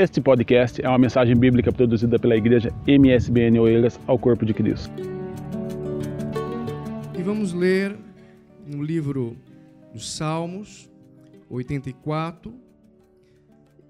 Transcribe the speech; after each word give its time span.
Este 0.00 0.20
podcast 0.20 0.80
é 0.80 0.88
uma 0.88 0.96
mensagem 0.96 1.34
bíblica 1.34 1.72
produzida 1.72 2.20
pela 2.20 2.36
igreja 2.36 2.72
MSBN 2.86 3.58
Oeiras 3.58 3.98
ao 4.06 4.16
Corpo 4.16 4.46
de 4.46 4.54
Cristo. 4.54 4.88
E 7.18 7.20
vamos 7.20 7.52
ler 7.52 7.98
no 8.64 8.80
livro 8.80 9.36
dos 9.92 10.08
Salmos, 10.08 10.88
84, 11.50 12.54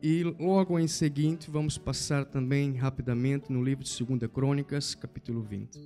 e 0.02 0.22
logo 0.41 0.79
em 0.79 0.89
seguinte 0.89 1.50
vamos 1.50 1.77
passar 1.77 2.25
também 2.25 2.72
rapidamente 2.72 3.52
no 3.52 3.62
livro 3.62 3.84
de 3.84 4.02
2 4.02 4.32
Crônicas, 4.32 4.95
capítulo 4.95 5.43
20. 5.43 5.79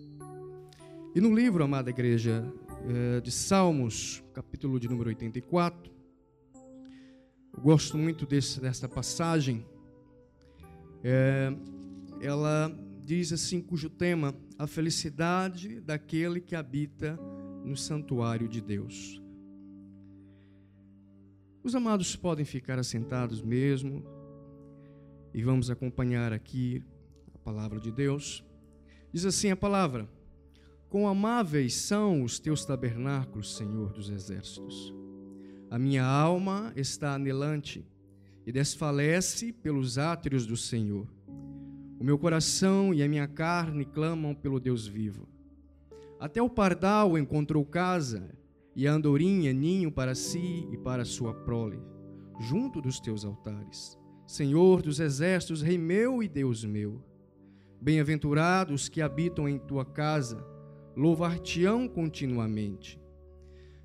E 1.16 1.20
no 1.20 1.34
livro, 1.34 1.64
amada 1.64 1.90
igreja, 1.90 2.46
eh, 2.88 3.20
de 3.20 3.32
Salmos, 3.32 4.22
capítulo 4.32 4.78
de 4.78 4.88
número 4.88 5.08
84, 5.08 5.90
eu 7.56 7.60
gosto 7.60 7.98
muito 7.98 8.24
desse, 8.24 8.60
dessa 8.60 8.88
passagem. 8.88 9.66
É, 11.02 11.52
ela 12.20 12.72
diz 13.04 13.32
assim, 13.32 13.60
cujo 13.60 13.90
tema, 13.90 14.34
a 14.58 14.66
felicidade 14.66 15.80
daquele 15.80 16.40
que 16.40 16.54
habita 16.54 17.18
no 17.64 17.76
santuário 17.76 18.48
de 18.48 18.60
Deus. 18.60 19.20
Os 21.64 21.74
amados 21.74 22.16
podem 22.16 22.44
ficar 22.44 22.78
assentados 22.78 23.42
mesmo 23.42 24.04
e 25.34 25.42
vamos 25.42 25.70
acompanhar 25.70 26.32
aqui 26.32 26.82
a 27.34 27.38
palavra 27.38 27.80
de 27.80 27.90
Deus. 27.90 28.44
Diz 29.12 29.24
assim 29.24 29.50
a 29.50 29.56
palavra: 29.56 30.08
Quão 30.88 31.06
amáveis 31.06 31.74
são 31.74 32.22
os 32.22 32.38
teus 32.38 32.64
tabernáculos, 32.64 33.56
Senhor 33.56 33.92
dos 33.92 34.10
exércitos. 34.10 34.92
A 35.70 35.78
minha 35.78 36.04
alma 36.04 36.72
está 36.76 37.14
anelante 37.14 37.86
e 38.46 38.52
desfalece 38.52 39.52
pelos 39.52 39.98
átrios 39.98 40.46
do 40.46 40.56
Senhor. 40.56 41.06
O 41.98 42.04
meu 42.04 42.18
coração 42.18 42.92
e 42.92 43.02
a 43.02 43.08
minha 43.08 43.28
carne 43.28 43.84
clamam 43.84 44.34
pelo 44.34 44.58
Deus 44.58 44.86
vivo. 44.86 45.28
Até 46.18 46.42
o 46.42 46.50
pardal 46.50 47.16
encontrou 47.16 47.64
casa 47.64 48.30
e 48.74 48.88
a 48.88 48.92
andorinha 48.92 49.52
ninho 49.52 49.90
para 49.90 50.14
si 50.14 50.66
e 50.70 50.76
para 50.76 51.04
sua 51.04 51.34
prole, 51.34 51.80
junto 52.40 52.80
dos 52.80 52.98
teus 52.98 53.24
altares. 53.24 53.98
Senhor 54.26 54.82
dos 54.82 54.98
exércitos, 54.98 55.62
Rei 55.62 55.78
meu 55.78 56.22
e 56.22 56.28
Deus 56.28 56.64
meu. 56.64 57.02
Bem-aventurados 57.80 58.88
que 58.88 59.02
habitam 59.02 59.48
em 59.48 59.58
tua 59.58 59.84
casa, 59.84 60.44
louvar-te-ão 60.96 61.88
continuamente. 61.88 63.00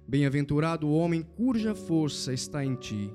Bem-aventurado 0.07 0.87
o 0.87 0.95
homem 0.95 1.21
cuja 1.21 1.75
força 1.75 2.33
está 2.33 2.63
em 2.63 2.75
ti, 2.75 3.13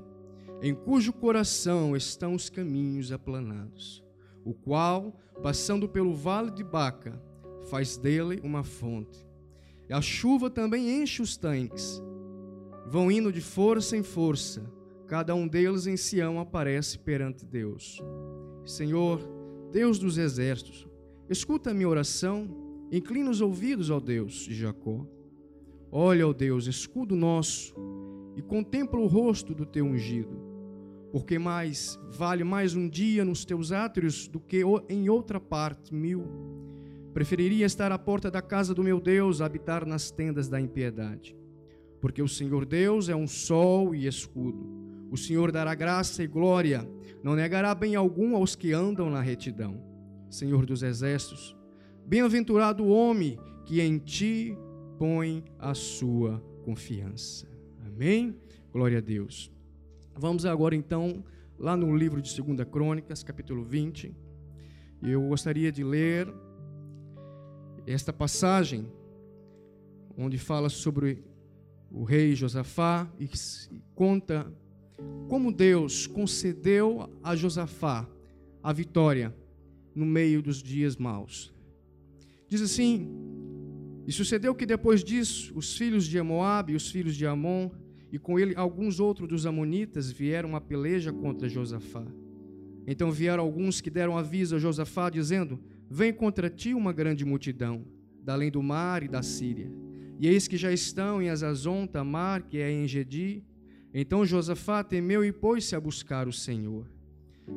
em 0.62 0.74
cujo 0.74 1.12
coração 1.12 1.94
estão 1.94 2.34
os 2.34 2.48
caminhos 2.48 3.12
aplanados, 3.12 4.02
o 4.44 4.54
qual, 4.54 5.20
passando 5.42 5.88
pelo 5.88 6.14
vale 6.14 6.50
de 6.50 6.64
Baca, 6.64 7.20
faz 7.68 7.96
dele 7.96 8.40
uma 8.42 8.62
fonte 8.64 9.32
a 9.92 10.00
chuva 10.00 10.48
também 10.48 11.02
enche 11.02 11.20
os 11.20 11.36
tanques. 11.36 12.02
Vão 12.86 13.10
indo 13.10 13.30
de 13.30 13.42
força 13.42 13.96
em 13.96 14.02
força. 14.02 14.64
Cada 15.06 15.34
um 15.34 15.46
deles 15.46 15.86
em 15.86 15.96
Sião 15.98 16.40
aparece 16.40 16.98
perante 16.98 17.44
Deus. 17.44 18.00
Senhor, 18.64 19.20
Deus 19.70 19.98
dos 19.98 20.16
exércitos, 20.16 20.88
escuta 21.28 21.70
a 21.70 21.74
minha 21.74 21.88
oração, 21.88 22.48
inclina 22.90 23.30
os 23.30 23.42
ouvidos 23.42 23.90
ao 23.90 24.00
Deus 24.00 24.46
de 24.46 24.54
Jacó. 24.54 25.06
Olha, 25.90 26.26
ó 26.26 26.32
Deus, 26.32 26.66
escudo 26.66 27.14
nosso, 27.14 27.74
e 28.34 28.40
contempla 28.40 28.98
o 28.98 29.06
rosto 29.06 29.54
do 29.54 29.66
teu 29.66 29.84
ungido, 29.84 30.34
porque 31.12 31.38
mais 31.38 32.00
vale 32.10 32.42
mais 32.42 32.74
um 32.74 32.88
dia 32.88 33.22
nos 33.22 33.44
teus 33.44 33.70
átrios 33.70 34.26
do 34.26 34.40
que 34.40 34.62
em 34.88 35.10
outra 35.10 35.38
parte 35.38 35.94
mil. 35.94 36.26
Preferiria 37.12 37.66
estar 37.66 37.92
à 37.92 37.98
porta 37.98 38.30
da 38.30 38.40
casa 38.40 38.74
do 38.74 38.82
meu 38.82 38.98
Deus, 38.98 39.42
habitar 39.42 39.86
nas 39.86 40.10
tendas 40.10 40.48
da 40.48 40.58
impiedade. 40.58 41.36
Porque 42.00 42.22
o 42.22 42.28
Senhor 42.28 42.64
Deus 42.64 43.10
é 43.10 43.14
um 43.14 43.28
sol 43.28 43.94
e 43.94 44.06
escudo. 44.06 44.66
O 45.10 45.16
Senhor 45.18 45.52
dará 45.52 45.74
graça 45.74 46.22
e 46.22 46.26
glória, 46.26 46.88
não 47.22 47.36
negará 47.36 47.74
bem 47.74 47.94
algum 47.94 48.34
aos 48.34 48.56
que 48.56 48.72
andam 48.72 49.10
na 49.10 49.20
retidão. 49.20 49.84
Senhor 50.30 50.64
dos 50.64 50.82
exércitos, 50.82 51.54
bem-aventurado 52.06 52.82
o 52.82 52.88
homem 52.88 53.38
que 53.66 53.82
em 53.82 53.98
ti 53.98 54.56
põe 54.98 55.44
a 55.58 55.74
sua 55.74 56.42
confiança. 56.64 57.46
Amém? 57.86 58.34
Glória 58.72 58.96
a 58.96 59.02
Deus. 59.02 59.52
Vamos 60.14 60.44
agora 60.44 60.76
então 60.76 61.24
lá 61.58 61.76
no 61.76 61.96
livro 61.96 62.20
de 62.20 62.40
2 62.40 62.68
Crônicas, 62.68 63.22
capítulo 63.22 63.64
20. 63.64 64.14
Eu 65.02 65.22
gostaria 65.28 65.72
de 65.72 65.82
ler 65.82 66.32
esta 67.86 68.12
passagem, 68.12 68.86
onde 70.16 70.36
fala 70.36 70.68
sobre 70.68 71.24
o 71.90 72.04
rei 72.04 72.34
Josafá 72.34 73.10
e 73.18 73.28
conta 73.94 74.52
como 75.28 75.50
Deus 75.50 76.06
concedeu 76.06 77.10
a 77.22 77.34
Josafá 77.34 78.06
a 78.62 78.72
vitória 78.72 79.34
no 79.94 80.04
meio 80.04 80.42
dos 80.42 80.62
dias 80.62 80.96
maus. 80.96 81.52
Diz 82.48 82.60
assim: 82.60 83.08
E 84.06 84.12
sucedeu 84.12 84.54
que 84.54 84.66
depois 84.66 85.02
disso, 85.02 85.52
os 85.56 85.76
filhos 85.76 86.04
de 86.04 86.20
Moabe 86.20 86.74
e 86.74 86.76
os 86.76 86.90
filhos 86.90 87.16
de 87.16 87.26
Amon, 87.26 87.70
e 88.12 88.18
com 88.18 88.38
ele 88.38 88.54
alguns 88.54 89.00
outros 89.00 89.26
dos 89.26 89.46
amonitas, 89.46 90.12
vieram 90.12 90.54
a 90.54 90.60
peleja 90.60 91.10
contra 91.10 91.48
Josafá. 91.48 92.04
Então 92.86 93.10
vieram 93.10 93.42
alguns 93.42 93.80
que 93.80 93.88
deram 93.88 94.18
aviso 94.18 94.54
a 94.54 94.58
Josafá, 94.58 95.08
dizendo: 95.08 95.58
Vem 95.88 96.12
contra 96.12 96.50
ti 96.50 96.74
uma 96.74 96.92
grande 96.92 97.24
multidão, 97.24 97.86
da 98.22 98.34
além 98.34 98.50
do 98.50 98.62
mar 98.62 99.02
e 99.02 99.08
da 99.08 99.22
Síria. 99.22 99.72
E 100.20 100.28
eis 100.28 100.46
que 100.46 100.58
já 100.58 100.70
estão 100.70 101.22
em 101.22 101.30
Azazon, 101.30 101.86
Tamar, 101.86 102.42
que 102.42 102.58
é 102.58 102.70
em 102.70 102.86
Gedi. 102.86 103.42
Então 103.94 104.26
Josafá 104.26 104.84
temeu 104.84 105.24
e 105.24 105.32
pôs-se 105.32 105.74
a 105.74 105.80
buscar 105.80 106.28
o 106.28 106.32
Senhor. 106.32 106.86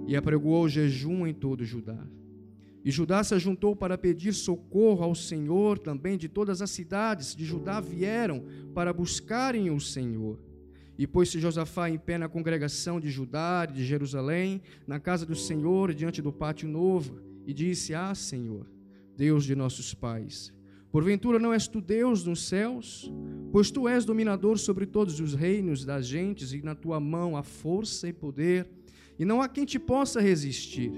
E 0.08 0.16
apregoou 0.16 0.70
jejum 0.70 1.28
em 1.28 1.34
todo 1.34 1.66
Judá. 1.66 2.08
E 2.86 2.92
Judá 2.92 3.24
se 3.24 3.34
ajuntou 3.34 3.76
para 3.76 3.98
pedir 3.98 4.32
socorro 4.32 5.04
ao 5.04 5.16
Senhor, 5.16 5.80
também 5.80 6.16
de 6.16 6.30
todas 6.30 6.62
as 6.62 6.70
cidades 6.70 7.36
de 7.36 7.44
Judá 7.44 7.80
vieram 7.80 8.46
para 8.76 8.94
buscarem 8.94 9.72
o 9.72 9.80
Senhor. 9.80 10.40
E 10.96 11.08
pôs-se 11.08 11.40
Josafá 11.40 11.90
em 11.90 11.98
pé 11.98 12.20
na 12.20 12.30
congregação 12.30 13.00
de 13.00 13.10
Judá 13.10 13.66
e 13.68 13.74
de 13.74 13.84
Jerusalém, 13.84 14.62
na 14.86 15.00
casa 15.00 15.26
do 15.26 15.36
Senhor, 15.36 15.96
diante 15.96 16.22
do 16.22 16.32
pátio 16.32 16.70
novo 16.70 17.20
e 17.46 17.54
disse: 17.54 17.96
Ah, 17.96 18.14
Senhor, 18.14 18.68
Deus 19.18 19.46
de 19.46 19.56
nossos 19.56 19.96
pais, 19.96 20.54
porventura 20.92 21.40
não 21.40 21.52
és 21.52 21.68
tu 21.68 21.82
Deus 21.82 22.24
nos 22.24 22.48
céus? 22.48 23.12
Pois 23.52 23.72
tu 23.72 23.88
és 23.88 24.06
dominador 24.06 24.60
sobre 24.60 24.86
todos 24.86 25.20
os 25.20 25.34
reinos 25.34 25.84
das 25.84 26.06
gentes, 26.06 26.54
e 26.54 26.62
na 26.62 26.76
tua 26.76 27.00
mão 27.00 27.36
há 27.36 27.42
força 27.42 28.08
e 28.08 28.14
poder, 28.14 28.70
e 29.18 29.26
não 29.26 29.42
há 29.42 29.48
quem 29.50 29.66
te 29.66 29.80
possa 29.80 30.22
resistir. 30.22 30.92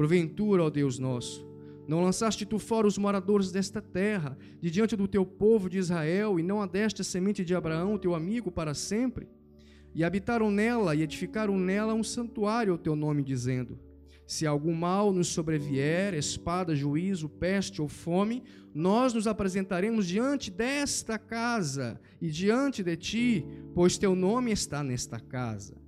Porventura, 0.00 0.62
ó 0.62 0.70
Deus 0.70 0.98
nosso, 0.98 1.46
não 1.86 2.02
lançaste 2.02 2.46
tu 2.46 2.58
fora 2.58 2.86
os 2.86 2.96
moradores 2.96 3.52
desta 3.52 3.82
terra, 3.82 4.34
de 4.58 4.70
diante 4.70 4.96
do 4.96 5.06
teu 5.06 5.26
povo 5.26 5.68
de 5.68 5.76
Israel, 5.76 6.40
e 6.40 6.42
não 6.42 6.62
adeste 6.62 7.02
a 7.02 7.04
semente 7.04 7.44
de 7.44 7.54
Abraão, 7.54 7.98
teu 7.98 8.14
amigo, 8.14 8.50
para 8.50 8.72
sempre? 8.72 9.28
E 9.94 10.02
habitaram 10.02 10.50
nela, 10.50 10.94
e 10.94 11.02
edificaram 11.02 11.58
nela 11.58 11.92
um 11.92 12.02
santuário 12.02 12.72
ao 12.72 12.78
teu 12.78 12.96
nome, 12.96 13.22
dizendo: 13.22 13.78
se 14.26 14.46
algum 14.46 14.72
mal 14.72 15.12
nos 15.12 15.28
sobrevier, 15.28 16.14
espada, 16.14 16.74
juízo, 16.74 17.28
peste 17.28 17.82
ou 17.82 17.86
fome, 17.86 18.42
nós 18.74 19.12
nos 19.12 19.26
apresentaremos 19.26 20.06
diante 20.06 20.50
desta 20.50 21.18
casa 21.18 22.00
e 22.22 22.30
diante 22.30 22.82
de 22.82 22.96
ti, 22.96 23.46
pois 23.74 23.98
teu 23.98 24.14
nome 24.14 24.50
está 24.50 24.82
nesta 24.82 25.20
casa. 25.20 25.79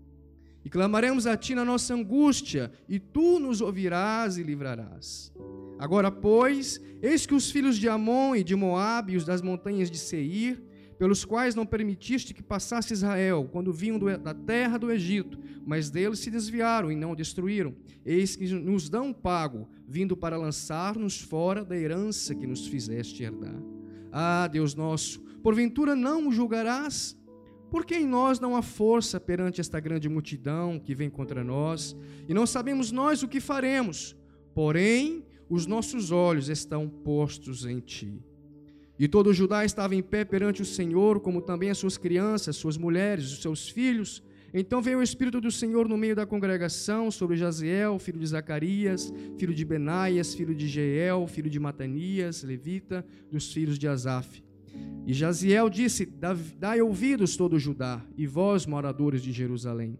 E 0.64 0.70
clamaremos 0.70 1.26
a 1.26 1.36
ti 1.36 1.54
na 1.54 1.64
nossa 1.64 1.94
angústia, 1.94 2.70
e 2.88 2.98
tu 2.98 3.38
nos 3.38 3.60
ouvirás 3.60 4.38
e 4.38 4.42
livrarás. 4.42 5.32
Agora, 5.78 6.10
pois, 6.10 6.80
eis 7.02 7.26
que 7.26 7.34
os 7.34 7.50
filhos 7.50 7.76
de 7.76 7.88
Amon 7.88 8.36
e 8.36 8.44
de 8.44 8.54
Moabe, 8.54 9.16
os 9.16 9.24
das 9.24 9.42
montanhas 9.42 9.90
de 9.90 9.98
Seir, 9.98 10.62
pelos 11.02 11.24
quais 11.24 11.56
não 11.56 11.66
permitiste 11.66 12.32
que 12.32 12.44
passasse 12.44 12.92
Israel, 12.92 13.48
quando 13.50 13.72
vinham 13.72 13.98
da 13.98 14.32
terra 14.32 14.78
do 14.78 14.92
Egito, 14.92 15.36
mas 15.66 15.90
deles 15.90 16.20
se 16.20 16.30
desviaram 16.30 16.92
e 16.92 16.94
não 16.94 17.16
destruíram. 17.16 17.74
Eis 18.06 18.36
que 18.36 18.46
nos 18.54 18.88
dão 18.88 19.12
pago, 19.12 19.68
vindo 19.84 20.16
para 20.16 20.36
lançar-nos 20.36 21.20
fora 21.20 21.64
da 21.64 21.76
herança 21.76 22.36
que 22.36 22.46
nos 22.46 22.68
fizeste 22.68 23.24
herdar. 23.24 23.60
Ah, 24.12 24.46
Deus 24.46 24.76
nosso, 24.76 25.18
porventura 25.42 25.96
não 25.96 26.28
o 26.28 26.32
julgarás? 26.32 27.20
Porque 27.72 27.94
em 27.94 28.06
nós 28.06 28.38
não 28.38 28.54
há 28.54 28.60
força 28.60 29.18
perante 29.18 29.58
esta 29.58 29.80
grande 29.80 30.06
multidão 30.06 30.78
que 30.78 30.94
vem 30.94 31.08
contra 31.08 31.42
nós, 31.42 31.96
e 32.28 32.34
não 32.34 32.46
sabemos 32.46 32.92
nós 32.92 33.22
o 33.22 33.28
que 33.28 33.40
faremos, 33.40 34.14
porém 34.54 35.24
os 35.48 35.66
nossos 35.66 36.10
olhos 36.12 36.50
estão 36.50 36.86
postos 36.86 37.64
em 37.64 37.80
ti. 37.80 38.22
E 38.98 39.08
todo 39.08 39.28
o 39.28 39.32
Judá 39.32 39.64
estava 39.64 39.94
em 39.94 40.02
pé 40.02 40.22
perante 40.22 40.60
o 40.60 40.66
Senhor, 40.66 41.18
como 41.20 41.40
também 41.40 41.70
as 41.70 41.78
suas 41.78 41.96
crianças, 41.96 42.56
suas 42.56 42.76
mulheres, 42.76 43.32
os 43.32 43.40
seus 43.40 43.70
filhos, 43.70 44.22
Então 44.54 44.82
veio 44.82 44.98
o 44.98 45.02
Espírito 45.02 45.40
do 45.40 45.50
Senhor 45.50 45.88
no 45.88 45.96
meio 45.96 46.14
da 46.14 46.26
congregação 46.26 47.10
sobre 47.10 47.36
Jaziel, 47.36 47.98
filho 47.98 48.20
de 48.20 48.26
Zacarias, 48.26 49.10
filho 49.38 49.54
de 49.54 49.64
Benaias, 49.64 50.34
filho 50.34 50.54
de 50.54 50.68
Jeiel, 50.68 51.26
filho 51.26 51.48
de 51.48 51.58
Matanias, 51.58 52.42
levita, 52.42 53.04
dos 53.30 53.50
filhos 53.50 53.78
de 53.78 53.88
Asaf. 53.88 54.42
E 55.06 55.12
Jaziel 55.12 55.68
disse: 55.68 56.06
Dai 56.58 56.80
ouvidos 56.80 57.36
todo 57.36 57.58
Judá, 57.58 58.04
e 58.16 58.26
vós, 58.26 58.66
moradores 58.66 59.22
de 59.22 59.32
Jerusalém. 59.32 59.98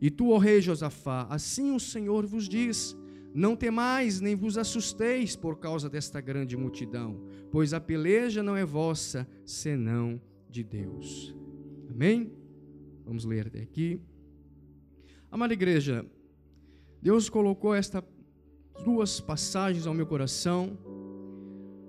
E 0.00 0.10
tu, 0.10 0.30
ó 0.30 0.38
rei 0.38 0.60
Josafá, 0.60 1.26
assim 1.30 1.74
o 1.74 1.80
Senhor 1.80 2.26
vos 2.26 2.48
diz: 2.48 2.96
Não 3.34 3.56
temais, 3.56 4.20
nem 4.20 4.36
vos 4.36 4.56
assusteis 4.56 5.34
por 5.34 5.58
causa 5.58 5.88
desta 5.88 6.20
grande 6.20 6.56
multidão, 6.56 7.20
pois 7.50 7.72
a 7.72 7.80
peleja 7.80 8.42
não 8.42 8.56
é 8.56 8.64
vossa, 8.64 9.26
senão 9.44 10.20
de 10.48 10.62
Deus. 10.62 11.34
Amém? 11.90 12.30
Vamos 13.04 13.24
ler 13.24 13.46
até 13.46 13.60
aqui. 13.60 14.00
Amada 15.30 15.54
igreja, 15.54 16.04
Deus 17.02 17.28
colocou 17.28 17.74
estas 17.74 18.02
duas 18.84 19.20
passagens 19.20 19.86
ao 19.86 19.94
meu 19.94 20.06
coração 20.06 20.78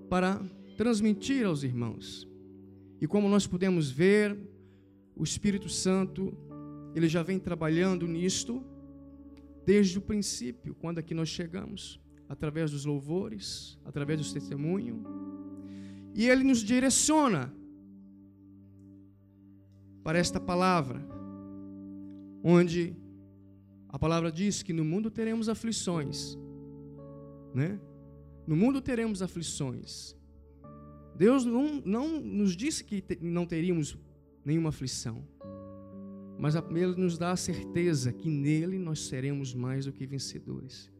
para 0.08 0.40
transmitir 0.78 1.44
aos 1.44 1.64
irmãos. 1.64 2.26
E 3.00 3.06
como 3.08 3.28
nós 3.28 3.48
podemos 3.48 3.90
ver, 3.90 4.38
o 5.16 5.24
Espírito 5.24 5.68
Santo, 5.68 6.32
ele 6.94 7.08
já 7.08 7.20
vem 7.20 7.40
trabalhando 7.40 8.06
nisto 8.06 8.64
desde 9.66 9.98
o 9.98 10.00
princípio, 10.00 10.76
quando 10.76 11.00
aqui 11.00 11.14
nós 11.14 11.28
chegamos, 11.28 12.00
através 12.28 12.70
dos 12.70 12.84
louvores, 12.84 13.76
através 13.84 14.20
do 14.20 14.32
testemunho. 14.32 15.02
E 16.14 16.28
ele 16.28 16.44
nos 16.44 16.60
direciona 16.60 17.52
para 20.04 20.16
esta 20.16 20.38
palavra, 20.38 21.04
onde 22.42 22.96
a 23.88 23.98
palavra 23.98 24.30
diz 24.30 24.62
que 24.62 24.72
no 24.72 24.84
mundo 24.84 25.10
teremos 25.10 25.48
aflições, 25.48 26.38
né? 27.52 27.80
No 28.46 28.54
mundo 28.54 28.80
teremos 28.80 29.22
aflições. 29.22 30.17
Deus 31.18 31.44
não, 31.44 31.82
não 31.84 32.20
nos 32.20 32.56
disse 32.56 32.82
que 32.84 33.04
não 33.20 33.44
teríamos 33.44 33.98
nenhuma 34.44 34.70
aflição, 34.70 35.22
mas 36.38 36.54
Ele 36.54 36.94
nos 36.96 37.18
dá 37.18 37.32
a 37.32 37.36
certeza 37.36 38.12
que 38.12 38.30
nele 38.30 38.78
nós 38.78 39.00
seremos 39.00 39.52
mais 39.52 39.84
do 39.84 39.92
que 39.92 40.06
vencedores. 40.06 40.90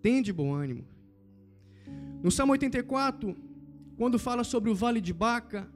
Tende 0.00 0.32
bom 0.32 0.54
ânimo. 0.54 0.84
No 2.22 2.30
Salmo 2.30 2.52
84, 2.52 3.34
quando 3.96 4.18
fala 4.18 4.44
sobre 4.44 4.70
o 4.70 4.74
vale 4.74 5.00
de 5.00 5.12
Baca, 5.12 5.68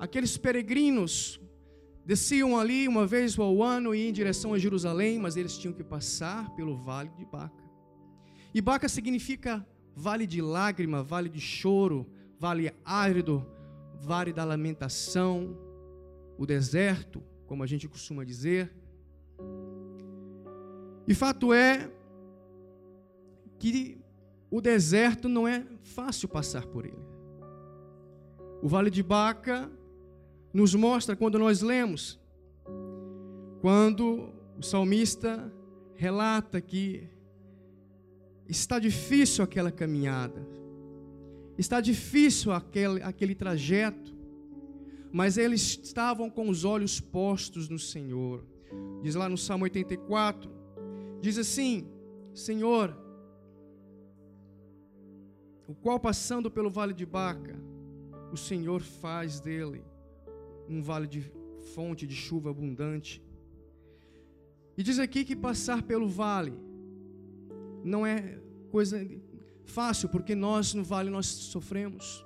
Aqueles 0.00 0.38
peregrinos 0.38 1.38
desciam 2.06 2.58
ali 2.58 2.88
uma 2.88 3.06
vez 3.06 3.38
ao 3.38 3.62
ano 3.62 3.94
e 3.94 4.08
em 4.08 4.10
direção 4.10 4.54
a 4.54 4.58
Jerusalém, 4.58 5.18
mas 5.18 5.36
eles 5.36 5.58
tinham 5.58 5.74
que 5.74 5.84
passar 5.84 6.48
pelo 6.54 6.74
vale 6.74 7.10
de 7.18 7.26
Baca. 7.26 7.62
E 8.54 8.62
Baca 8.62 8.88
significa 8.88 9.64
vale 9.94 10.26
de 10.26 10.40
lágrima, 10.40 11.02
vale 11.02 11.28
de 11.28 11.40
choro, 11.40 12.06
vale 12.38 12.72
árido, 12.84 13.46
vale 14.00 14.32
da 14.32 14.44
lamentação, 14.44 15.56
o 16.38 16.46
deserto, 16.46 17.22
como 17.46 17.62
a 17.62 17.66
gente 17.66 17.86
costuma 17.88 18.24
dizer. 18.24 18.72
E 21.06 21.14
fato 21.14 21.52
é 21.52 21.90
que 23.58 24.00
o 24.50 24.60
deserto 24.60 25.28
não 25.28 25.46
é 25.46 25.66
fácil 25.82 26.28
passar 26.28 26.66
por 26.66 26.84
ele. 26.84 27.04
O 28.62 28.68
vale 28.68 28.90
de 28.90 29.02
Baca 29.02 29.70
nos 30.52 30.74
mostra 30.74 31.14
quando 31.14 31.38
nós 31.38 31.60
lemos, 31.60 32.18
quando 33.60 34.32
o 34.58 34.62
salmista 34.62 35.52
relata 35.94 36.60
que 36.60 37.08
está 38.50 38.78
difícil 38.78 39.44
aquela 39.44 39.70
caminhada, 39.70 40.46
está 41.56 41.80
difícil 41.80 42.52
aquele, 42.52 43.02
aquele 43.02 43.34
trajeto, 43.34 44.12
mas 45.12 45.38
eles 45.38 45.78
estavam 45.82 46.28
com 46.28 46.48
os 46.48 46.64
olhos 46.64 47.00
postos 47.00 47.68
no 47.68 47.78
Senhor. 47.78 48.44
Diz 49.02 49.14
lá 49.14 49.28
no 49.28 49.38
Salmo 49.38 49.64
84, 49.64 50.50
diz 51.20 51.38
assim: 51.38 51.88
Senhor, 52.34 52.96
o 55.66 55.74
qual 55.74 55.98
passando 56.00 56.50
pelo 56.50 56.70
vale 56.70 56.92
de 56.92 57.06
Baca, 57.06 57.56
o 58.32 58.36
Senhor 58.36 58.80
faz 58.80 59.40
dele 59.40 59.84
um 60.68 60.82
vale 60.82 61.06
de 61.06 61.22
fonte 61.74 62.06
de 62.06 62.14
chuva 62.14 62.50
abundante. 62.50 63.22
E 64.76 64.82
diz 64.82 64.98
aqui 64.98 65.24
que 65.24 65.36
passar 65.36 65.82
pelo 65.82 66.08
vale 66.08 66.70
não 67.84 68.06
é 68.06 68.39
coisa 68.70 68.98
fácil, 69.64 70.08
porque 70.08 70.34
nós 70.34 70.74
no 70.74 70.82
vale 70.82 71.10
nós 71.10 71.26
sofremos. 71.26 72.24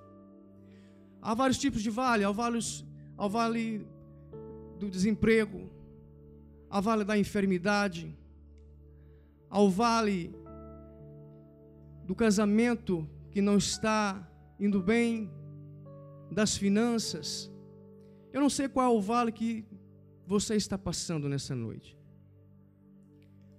Há 1.20 1.34
vários 1.34 1.58
tipos 1.58 1.82
de 1.82 1.90
vale, 1.90 2.24
há 2.24 2.30
vários, 2.30 2.84
ao 3.16 3.28
vale 3.28 3.86
do 4.78 4.88
desemprego, 4.90 5.70
ao 6.68 6.82
vale 6.82 7.04
da 7.04 7.16
enfermidade, 7.18 8.16
ao 9.48 9.70
vale 9.70 10.34
do 12.04 12.14
casamento 12.14 13.08
que 13.30 13.40
não 13.40 13.56
está 13.56 14.30
indo 14.60 14.82
bem, 14.82 15.30
das 16.30 16.56
finanças, 16.56 17.50
eu 18.32 18.40
não 18.40 18.50
sei 18.50 18.68
qual 18.68 18.92
é 18.92 18.96
o 18.96 19.00
vale 19.00 19.30
que 19.30 19.64
você 20.26 20.56
está 20.56 20.76
passando 20.76 21.28
nessa 21.28 21.54
noite. 21.54 21.96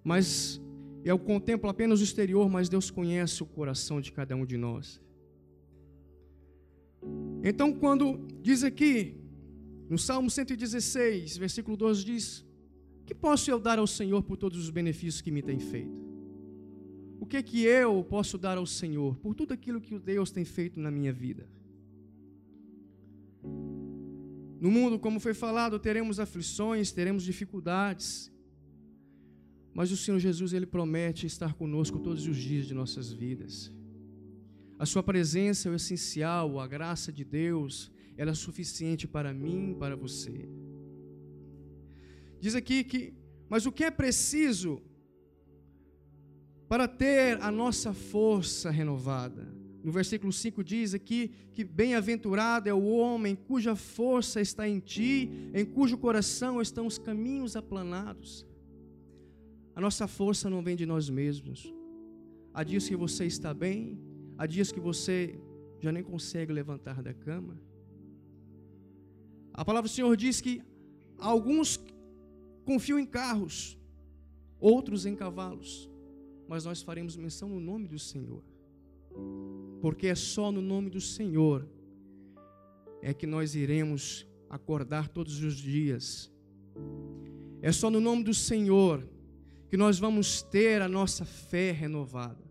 Mas 0.03 0.61
eu 1.05 1.19
contemplo 1.19 1.69
apenas 1.69 2.01
o 2.01 2.03
exterior, 2.03 2.49
mas 2.49 2.67
Deus 2.67 2.89
conhece 2.89 3.43
o 3.43 3.45
coração 3.45 4.01
de 4.01 4.11
cada 4.11 4.35
um 4.35 4.43
de 4.43 4.57
nós. 4.57 4.99
Então, 7.43 7.71
quando 7.71 8.27
diz 8.41 8.63
aqui, 8.63 9.15
no 9.87 9.99
Salmo 9.99 10.31
116, 10.31 11.37
versículo 11.37 11.77
12, 11.77 12.03
diz: 12.03 12.45
Que 13.05 13.13
posso 13.13 13.51
eu 13.51 13.59
dar 13.59 13.77
ao 13.77 13.85
Senhor 13.85 14.23
por 14.23 14.35
todos 14.35 14.57
os 14.57 14.71
benefícios 14.71 15.21
que 15.21 15.29
me 15.29 15.43
tem 15.43 15.59
feito? 15.59 16.03
O 17.19 17.25
que 17.27 17.43
que 17.43 17.61
eu 17.63 18.03
posso 18.03 18.35
dar 18.35 18.57
ao 18.57 18.65
Senhor 18.65 19.15
por 19.17 19.35
tudo 19.35 19.53
aquilo 19.53 19.79
que 19.79 19.99
Deus 19.99 20.31
tem 20.31 20.43
feito 20.43 20.79
na 20.79 20.89
minha 20.89 21.13
vida? 21.13 21.47
No 24.59 24.71
mundo, 24.71 24.97
como 24.97 25.19
foi 25.19 25.35
falado, 25.35 25.77
teremos 25.77 26.19
aflições, 26.19 26.91
teremos 26.91 27.23
dificuldades. 27.23 28.31
Mas 29.77 29.91
o 29.91 29.97
Senhor 29.97 30.19
Jesus, 30.19 30.53
Ele 30.53 30.65
promete 30.65 31.27
estar 31.27 31.53
conosco 31.53 31.99
todos 31.99 32.25
os 32.25 32.37
dias 32.37 32.65
de 32.65 32.73
nossas 32.73 33.11
vidas. 33.11 33.69
A 34.79 34.85
Sua 34.85 35.03
presença 35.03 35.67
é 35.67 35.71
o 35.71 35.75
essencial, 35.75 36.61
a 36.61 36.65
graça 36.65 37.11
de 37.11 37.25
Deus, 37.25 37.91
ela 38.15 38.31
é 38.31 38.33
suficiente 38.33 39.05
para 39.05 39.33
mim, 39.33 39.75
para 39.77 39.97
você. 39.97 40.47
Diz 42.39 42.55
aqui 42.55 42.85
que, 42.85 43.13
mas 43.49 43.65
o 43.65 43.71
que 43.71 43.83
é 43.83 43.91
preciso 43.91 44.81
para 46.69 46.87
ter 46.87 47.41
a 47.41 47.51
nossa 47.51 47.93
força 47.93 48.71
renovada? 48.71 49.53
No 49.83 49.91
versículo 49.91 50.31
5 50.31 50.63
diz 50.63 50.93
aqui 50.93 51.31
que 51.53 51.65
bem-aventurado 51.65 52.69
é 52.69 52.73
o 52.73 52.85
homem 52.85 53.35
cuja 53.35 53.75
força 53.75 54.39
está 54.39 54.67
em 54.69 54.79
ti, 54.79 55.29
em 55.53 55.65
cujo 55.65 55.97
coração 55.97 56.61
estão 56.61 56.87
os 56.87 56.97
caminhos 56.97 57.57
aplanados. 57.57 58.47
A 59.75 59.81
nossa 59.81 60.07
força 60.07 60.49
não 60.49 60.63
vem 60.63 60.75
de 60.75 60.85
nós 60.85 61.09
mesmos. 61.09 61.73
Há 62.53 62.63
dias 62.63 62.87
que 62.87 62.95
você 62.95 63.25
está 63.25 63.53
bem, 63.53 63.99
há 64.37 64.45
dias 64.45 64.71
que 64.71 64.79
você 64.79 65.37
já 65.79 65.91
nem 65.91 66.03
consegue 66.03 66.53
levantar 66.53 67.03
da 67.03 67.13
cama. 67.13 67.59
A 69.53 69.63
palavra 69.63 69.89
do 69.89 69.93
Senhor 69.93 70.15
diz 70.15 70.39
que 70.41 70.61
alguns 71.17 71.79
confiam 72.63 72.97
em 72.97 73.05
carros, 73.05 73.77
outros 74.59 75.05
em 75.05 75.15
cavalos, 75.15 75.89
mas 76.47 76.65
nós 76.65 76.81
faremos 76.81 77.15
menção 77.15 77.49
no 77.49 77.59
nome 77.59 77.87
do 77.87 77.99
Senhor 77.99 78.41
porque 79.85 80.07
é 80.07 80.15
só 80.15 80.51
no 80.51 80.61
nome 80.61 80.89
do 80.89 80.99
Senhor 80.99 81.67
é 83.01 83.13
que 83.13 83.27
nós 83.27 83.53
iremos 83.53 84.25
acordar 84.49 85.09
todos 85.09 85.43
os 85.43 85.55
dias. 85.55 86.31
É 87.61 87.71
só 87.71 87.91
no 87.91 87.99
nome 87.99 88.23
do 88.23 88.33
Senhor 88.33 89.07
que 89.75 89.77
nós 89.77 89.99
vamos 89.99 90.41
ter 90.41 90.81
a 90.81 90.87
nossa 90.87 91.25
fé 91.25 91.69
renovada. 91.69 92.49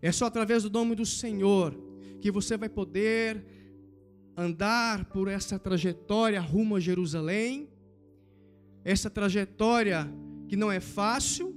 É 0.00 0.12
só 0.12 0.26
através 0.26 0.62
do 0.62 0.70
nome 0.70 0.94
do 0.94 1.04
Senhor 1.04 1.76
que 2.20 2.30
você 2.30 2.56
vai 2.56 2.68
poder 2.68 3.44
andar 4.36 5.06
por 5.06 5.26
essa 5.26 5.58
trajetória 5.58 6.40
rumo 6.40 6.76
a 6.76 6.80
Jerusalém. 6.80 7.68
Essa 8.84 9.10
trajetória 9.10 10.08
que 10.46 10.54
não 10.54 10.70
é 10.70 10.78
fácil, 10.78 11.56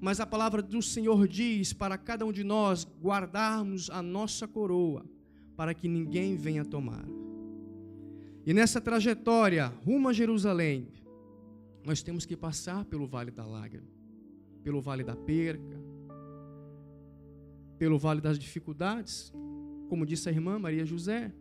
mas 0.00 0.20
a 0.20 0.26
palavra 0.26 0.62
do 0.62 0.80
Senhor 0.80 1.28
diz 1.28 1.74
para 1.74 1.98
cada 1.98 2.24
um 2.24 2.32
de 2.32 2.42
nós 2.42 2.88
guardarmos 3.02 3.90
a 3.90 4.00
nossa 4.00 4.48
coroa, 4.48 5.04
para 5.54 5.74
que 5.74 5.86
ninguém 5.86 6.34
venha 6.34 6.64
tomar. 6.64 7.04
E 8.46 8.54
nessa 8.54 8.80
trajetória 8.80 9.66
rumo 9.84 10.08
a 10.08 10.14
Jerusalém, 10.14 10.88
nós 11.84 12.02
temos 12.02 12.24
que 12.24 12.38
passar 12.38 12.86
pelo 12.86 13.06
vale 13.06 13.30
da 13.30 13.44
lágrima, 13.44 13.97
pelo 14.68 14.82
vale 14.82 15.02
da 15.02 15.16
perca, 15.16 15.80
pelo 17.78 17.98
vale 17.98 18.20
das 18.20 18.38
dificuldades, 18.38 19.32
como 19.88 20.04
disse 20.04 20.28
a 20.28 20.32
irmã 20.32 20.58
Maria 20.58 20.84
José. 20.84 21.32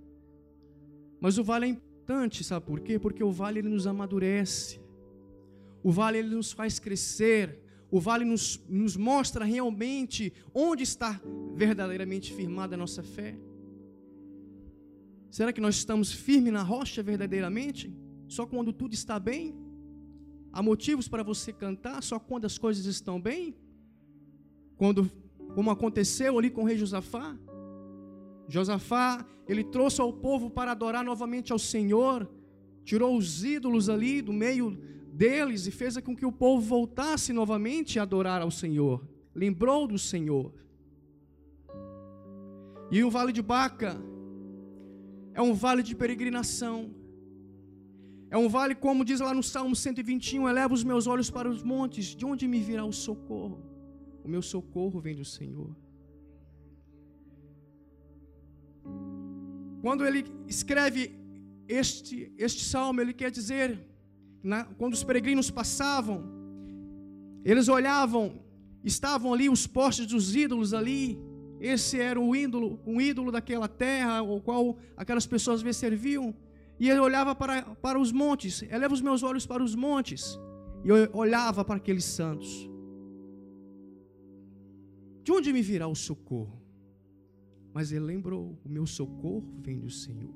Mas 1.19 1.37
o 1.37 1.43
vale 1.43 1.65
é 1.65 1.69
importante, 1.71 2.41
sabe 2.41 2.65
por 2.65 2.79
quê? 2.79 2.97
Porque 2.97 3.21
o 3.21 3.29
vale 3.29 3.59
ele 3.59 3.67
nos 3.67 3.85
amadurece. 3.85 4.79
O 5.83 5.91
vale 5.91 6.19
ele 6.19 6.33
nos 6.33 6.53
faz 6.53 6.79
crescer. 6.79 7.59
O 7.91 7.99
vale 7.99 8.23
nos, 8.23 8.63
nos 8.69 8.95
mostra 8.95 9.43
realmente 9.43 10.31
onde 10.53 10.83
está 10.83 11.21
verdadeiramente 11.53 12.33
firmada 12.33 12.75
a 12.75 12.77
nossa 12.77 13.03
fé. 13.03 13.37
Será 15.29 15.51
que 15.51 15.59
nós 15.59 15.75
estamos 15.75 16.13
firmes 16.13 16.53
na 16.53 16.63
rocha 16.63 17.03
verdadeiramente? 17.03 17.93
Só 18.25 18.45
quando 18.45 18.71
tudo 18.71 18.93
está 18.93 19.19
bem? 19.19 19.66
Há 20.57 20.63
motivos 20.63 21.07
para 21.07 21.21
você 21.21 21.53
cantar 21.53 22.01
só 22.01 22.17
quando 22.17 22.45
as 22.45 22.57
coisas 22.57 22.87
estão 22.87 23.21
bem? 23.21 23.55
Quando, 24.75 25.07
como 25.53 25.69
aconteceu 25.69 26.35
ali 26.35 26.49
com 26.49 26.63
o 26.63 26.65
rei 26.65 26.75
Josafá? 26.75 27.37
Josafá, 28.47 29.23
ele 29.47 29.63
trouxe 29.63 30.01
ao 30.01 30.11
povo 30.11 30.49
para 30.49 30.71
adorar 30.71 31.05
novamente 31.05 31.51
ao 31.51 31.59
Senhor, 31.59 32.27
tirou 32.83 33.15
os 33.15 33.43
ídolos 33.43 33.87
ali 33.87 34.19
do 34.19 34.33
meio 34.33 34.71
deles 35.13 35.67
e 35.67 35.71
fez 35.71 35.95
com 35.99 36.15
que 36.15 36.25
o 36.25 36.31
povo 36.31 36.59
voltasse 36.59 37.31
novamente 37.31 37.99
a 37.99 38.01
adorar 38.01 38.41
ao 38.41 38.49
Senhor. 38.49 39.07
Lembrou 39.35 39.85
do 39.85 39.99
Senhor. 39.99 40.51
E 42.89 43.03
o 43.03 43.11
vale 43.11 43.31
de 43.31 43.43
Baca 43.43 43.95
é 45.35 45.41
um 45.49 45.53
vale 45.53 45.83
de 45.83 45.95
peregrinação. 45.95 46.96
É 48.29 48.37
um 48.37 48.49
vale, 48.49 48.75
como 48.75 49.05
diz 49.05 49.19
lá 49.19 49.33
no 49.33 49.41
Salmo 49.41 49.75
121, 49.75 50.49
eleva 50.49 50.73
os 50.73 50.83
meus 50.83 51.07
olhos 51.07 51.29
para 51.29 51.49
os 51.49 51.63
montes, 51.63 52.07
de 52.15 52.25
onde 52.25 52.47
me 52.47 52.59
virá 52.59 52.83
o 52.83 52.91
socorro? 52.91 53.63
O 54.23 54.27
meu 54.27 54.41
socorro 54.41 54.99
vem 54.99 55.15
do 55.15 55.23
Senhor. 55.23 55.73
Quando 59.81 60.05
ele 60.05 60.25
escreve 60.47 61.17
este, 61.67 62.33
este 62.37 62.65
salmo, 62.65 62.99
ele 62.99 63.13
quer 63.13 63.31
dizer, 63.31 63.79
na, 64.43 64.65
quando 64.65 64.93
os 64.93 65.03
peregrinos 65.03 65.49
passavam, 65.49 66.23
eles 67.45 67.69
olhavam, 67.69 68.41
estavam 68.83 69.33
ali 69.33 69.47
os 69.47 69.65
postes 69.65 70.07
dos 70.07 70.35
ídolos 70.35 70.73
ali, 70.73 71.17
esse 71.59 71.99
era 71.99 72.19
o 72.19 72.35
ídolo, 72.35 72.79
um 72.85 72.99
ídolo 72.99 73.31
daquela 73.31 73.67
terra, 73.67 74.21
o 74.21 74.41
qual 74.41 74.77
aquelas 74.97 75.25
pessoas 75.25 75.63
serviam, 75.75 76.35
e 76.79 76.89
ele 76.89 76.99
olhava 76.99 77.33
para, 77.33 77.63
para 77.75 77.99
os 77.99 78.11
montes, 78.11 78.61
eleva 78.63 78.93
os 78.93 79.01
meus 79.01 79.23
olhos 79.23 79.45
para 79.45 79.63
os 79.63 79.75
montes, 79.75 80.39
e 80.83 80.89
eu 80.89 81.09
olhava 81.13 81.65
para 81.65 81.77
aqueles 81.77 82.05
santos. 82.05 82.69
De 85.23 85.31
onde 85.31 85.51
me 85.51 85.61
virá 85.61 85.87
o 85.87 85.95
socorro? 85.95 86.61
Mas 87.73 87.91
ele 87.91 88.05
lembrou: 88.05 88.57
o 88.63 88.69
meu 88.69 88.85
socorro 88.85 89.53
vem 89.59 89.79
do 89.79 89.89
Senhor. 89.89 90.33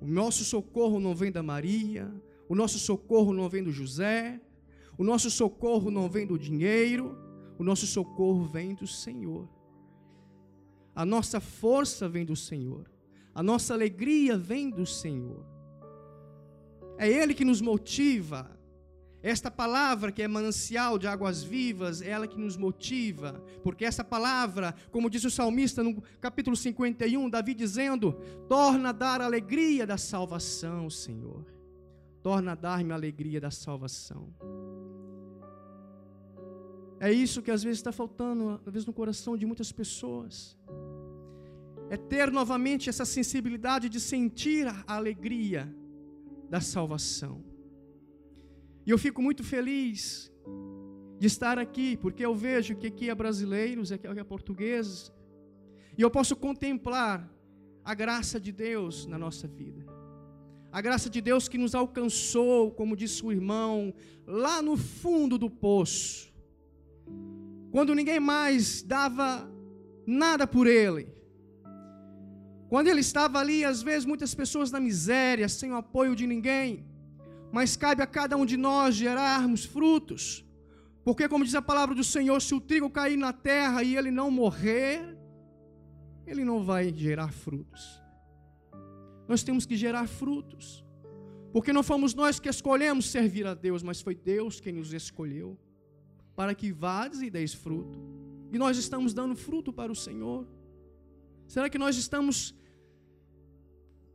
O 0.00 0.06
nosso 0.06 0.44
socorro 0.44 0.98
não 0.98 1.14
vem 1.14 1.30
da 1.30 1.42
Maria, 1.42 2.12
o 2.48 2.54
nosso 2.54 2.78
socorro 2.78 3.32
não 3.32 3.48
vem 3.48 3.62
do 3.62 3.70
José, 3.70 4.40
o 4.98 5.04
nosso 5.04 5.30
socorro 5.30 5.90
não 5.90 6.08
vem 6.08 6.26
do 6.26 6.38
dinheiro, 6.38 7.16
o 7.58 7.62
nosso 7.64 7.86
socorro 7.86 8.44
vem 8.44 8.74
do 8.74 8.86
Senhor. 8.86 9.48
A 10.94 11.06
nossa 11.06 11.40
força 11.40 12.08
vem 12.08 12.24
do 12.24 12.36
Senhor. 12.36 12.91
A 13.34 13.42
nossa 13.42 13.74
alegria 13.74 14.36
vem 14.36 14.70
do 14.70 14.86
Senhor. 14.86 15.44
É 16.98 17.08
Ele 17.08 17.34
que 17.34 17.44
nos 17.44 17.60
motiva 17.60 18.50
esta 19.22 19.50
palavra 19.50 20.10
que 20.10 20.20
é 20.20 20.26
manancial 20.26 20.98
de 20.98 21.06
águas 21.06 21.44
vivas, 21.44 22.02
é 22.02 22.08
ela 22.08 22.26
que 22.26 22.38
nos 22.38 22.56
motiva, 22.56 23.40
porque 23.62 23.84
essa 23.84 24.02
palavra, 24.02 24.74
como 24.90 25.08
diz 25.08 25.24
o 25.24 25.30
salmista 25.30 25.82
no 25.82 26.02
capítulo 26.20 26.56
51, 26.56 27.30
Davi 27.30 27.54
dizendo: 27.54 28.14
torna 28.48 28.88
a 28.88 28.92
dar 28.92 29.20
alegria 29.20 29.86
da 29.86 29.96
salvação, 29.96 30.90
Senhor. 30.90 31.46
Torna 32.20 32.52
a 32.52 32.54
dar-me 32.56 32.90
a 32.90 32.96
alegria 32.96 33.40
da 33.40 33.50
salvação. 33.50 34.34
É 36.98 37.12
isso 37.12 37.42
que 37.42 37.50
às 37.50 37.62
vezes 37.62 37.78
está 37.78 37.92
faltando, 37.92 38.60
às 38.66 38.72
vezes 38.72 38.86
no 38.86 38.92
coração 38.92 39.36
de 39.36 39.46
muitas 39.46 39.70
pessoas. 39.70 40.56
É 41.94 41.96
ter 42.12 42.28
novamente 42.40 42.88
essa 42.88 43.04
sensibilidade 43.04 43.86
de 43.94 44.00
sentir 44.00 44.66
a 44.66 44.94
alegria 45.00 45.62
da 46.48 46.58
salvação. 46.58 47.34
E 48.86 48.90
eu 48.92 48.98
fico 49.04 49.20
muito 49.26 49.42
feliz 49.44 50.32
de 51.18 51.26
estar 51.26 51.58
aqui, 51.58 51.88
porque 51.98 52.24
eu 52.24 52.34
vejo 52.34 52.76
que 52.76 52.86
aqui 52.86 53.10
é 53.10 53.14
brasileiros, 53.14 53.92
aqui 53.92 54.06
é 54.06 54.24
portugueses, 54.24 55.12
e 55.98 56.00
eu 56.00 56.10
posso 56.10 56.34
contemplar 56.34 57.30
a 57.84 57.94
graça 58.02 58.40
de 58.40 58.52
Deus 58.52 59.04
na 59.12 59.18
nossa 59.18 59.46
vida. 59.46 59.84
A 60.72 60.80
graça 60.80 61.10
de 61.10 61.20
Deus 61.20 61.46
que 61.46 61.58
nos 61.58 61.74
alcançou, 61.74 62.70
como 62.70 62.96
disse 62.96 63.22
o 63.22 63.30
irmão, 63.30 63.92
lá 64.26 64.62
no 64.62 64.78
fundo 64.78 65.36
do 65.36 65.50
poço. 65.50 66.32
Quando 67.70 67.94
ninguém 67.94 68.18
mais 68.18 68.82
dava 68.82 69.46
nada 70.06 70.46
por 70.46 70.66
ele. 70.66 71.20
Quando 72.72 72.88
ele 72.92 73.02
estava 73.08 73.36
ali, 73.42 73.58
às 73.72 73.80
vezes 73.88 74.04
muitas 74.12 74.32
pessoas 74.40 74.70
na 74.74 74.80
miséria, 74.88 75.48
sem 75.58 75.70
o 75.72 75.80
apoio 75.84 76.14
de 76.20 76.26
ninguém 76.34 76.68
mas 77.52 77.76
cabe 77.76 78.02
a 78.02 78.06
cada 78.06 78.34
um 78.34 78.46
de 78.46 78.56
nós 78.56 78.94
gerarmos 78.94 79.66
frutos. 79.66 80.42
Porque, 81.04 81.28
como 81.28 81.44
diz 81.44 81.54
a 81.54 81.60
palavra 81.60 81.94
do 81.94 82.02
Senhor, 82.02 82.40
se 82.40 82.54
o 82.54 82.60
trigo 82.60 82.88
cair 82.88 83.18
na 83.18 83.32
terra 83.32 83.82
e 83.82 83.94
ele 83.94 84.10
não 84.10 84.30
morrer, 84.30 85.18
ele 86.26 86.44
não 86.44 86.64
vai 86.64 86.90
gerar 86.94 87.30
frutos. 87.30 88.00
Nós 89.28 89.42
temos 89.42 89.66
que 89.66 89.76
gerar 89.76 90.08
frutos. 90.08 90.82
Porque 91.52 91.74
não 91.74 91.82
fomos 91.82 92.14
nós 92.14 92.40
que 92.40 92.48
escolhemos 92.48 93.10
servir 93.10 93.46
a 93.46 93.52
Deus, 93.52 93.82
mas 93.82 94.00
foi 94.00 94.14
Deus 94.14 94.58
quem 94.58 94.72
nos 94.72 94.94
escolheu 94.94 95.58
para 96.34 96.54
que 96.54 96.72
vades 96.72 97.20
e 97.20 97.28
deis 97.28 97.52
fruto. 97.52 97.98
E 98.50 98.56
nós 98.56 98.78
estamos 98.78 99.12
dando 99.12 99.36
fruto 99.36 99.70
para 99.70 99.92
o 99.92 99.96
Senhor. 99.96 100.48
Será 101.46 101.68
que 101.68 101.76
nós 101.76 101.96
estamos 101.96 102.54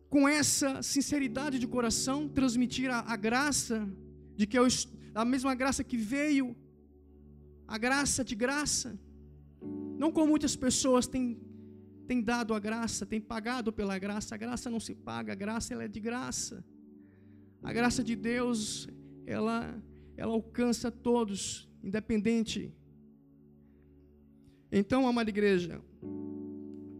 com 0.09 0.27
essa 0.27 0.81
sinceridade 0.81 1.59
de 1.59 1.67
coração, 1.67 2.27
transmitir 2.27 2.89
a, 2.89 2.99
a 2.99 3.15
graça, 3.15 3.87
de 4.35 4.47
que 4.47 4.57
eu, 4.57 4.65
a 5.13 5.25
mesma 5.25 5.53
graça 5.53 5.83
que 5.83 5.97
veio, 5.97 6.55
a 7.67 7.77
graça 7.77 8.23
de 8.23 8.35
graça. 8.35 8.97
Não 9.97 10.11
como 10.11 10.27
muitas 10.27 10.55
pessoas 10.55 11.07
têm, 11.07 11.39
têm 12.07 12.21
dado 12.21 12.53
a 12.53 12.59
graça, 12.59 13.05
têm 13.05 13.19
pagado 13.19 13.73
pela 13.73 13.97
graça. 13.99 14.35
A 14.35 14.37
graça 14.37 14.69
não 14.69 14.79
se 14.79 14.95
paga, 14.95 15.33
a 15.33 15.35
graça 15.35 15.73
ela 15.73 15.83
é 15.83 15.87
de 15.87 15.99
graça. 15.99 16.63
A 17.61 17.73
graça 17.73 18.03
de 18.03 18.15
Deus, 18.15 18.87
ela, 19.25 19.83
ela 20.15 20.31
alcança 20.33 20.89
todos, 20.89 21.69
independente. 21.83 22.73
Então, 24.71 25.07
amada 25.07 25.29
igreja, 25.29 25.81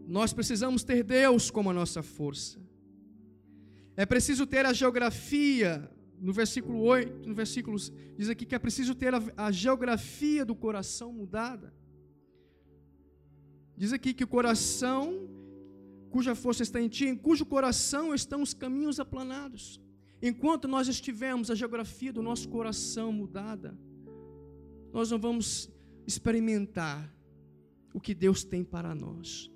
nós 0.08 0.34
precisamos 0.34 0.84
ter 0.84 1.04
Deus 1.04 1.50
como 1.50 1.70
a 1.70 1.74
nossa 1.74 2.02
força. 2.02 2.66
É 3.98 4.06
preciso 4.06 4.46
ter 4.46 4.63
a 4.63 4.72
geografia, 4.72 5.89
no 6.22 6.32
versículo 6.32 6.82
8, 6.84 7.27
no 7.27 7.34
versículo 7.34 7.75
diz 8.16 8.30
aqui 8.30 8.46
que 8.46 8.54
é 8.54 8.60
preciso 8.60 8.94
ter 8.94 9.12
a, 9.16 9.22
a 9.36 9.51
geografia 9.51 10.46
do 10.46 10.56
coração 10.56 11.12
mudada. 11.12 11.74
Diz 13.75 13.92
aqui 13.92 14.13
que 14.13 14.24
o 14.24 14.27
coração, 14.27 15.27
cuja 16.12 16.36
força 16.36 16.62
está 16.62 16.80
em 16.80 16.88
ti, 16.88 17.06
em 17.06 17.16
cujo 17.16 17.44
coração 17.44 18.13
estão 18.13 18.44
os 18.44 18.54
caminhos 18.54 19.00
aplanados. 19.00 19.82
Enquanto 20.22 20.68
nós 20.68 20.88
estivermos 20.88 21.50
a 21.50 21.56
geografia 21.56 22.13
do 22.13 22.22
nosso 22.22 22.50
coração 22.50 23.12
mudada, 23.12 23.75
nós 24.94 25.10
não 25.10 25.20
vamos 25.20 25.72
experimentar 26.06 27.12
o 27.96 28.00
que 28.00 28.13
Deus 28.13 28.44
tem 28.44 28.63
para 28.63 28.94
nós. 28.94 29.51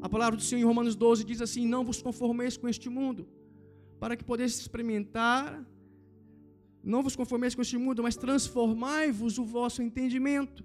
A 0.00 0.08
palavra 0.08 0.36
do 0.36 0.42
Senhor 0.42 0.60
em 0.60 0.64
Romanos 0.64 0.94
12 0.94 1.24
diz 1.24 1.40
assim: 1.40 1.66
Não 1.66 1.84
vos 1.84 2.00
conformeis 2.00 2.56
com 2.56 2.68
este 2.68 2.88
mundo, 2.88 3.28
para 3.98 4.16
que 4.16 4.24
podeis 4.24 4.58
experimentar, 4.58 5.64
não 6.82 7.02
vos 7.02 7.16
conformeis 7.16 7.54
com 7.54 7.62
este 7.62 7.78
mundo, 7.78 8.02
mas 8.02 8.16
transformai-vos 8.16 9.38
o 9.38 9.44
vosso 9.44 9.82
entendimento, 9.82 10.64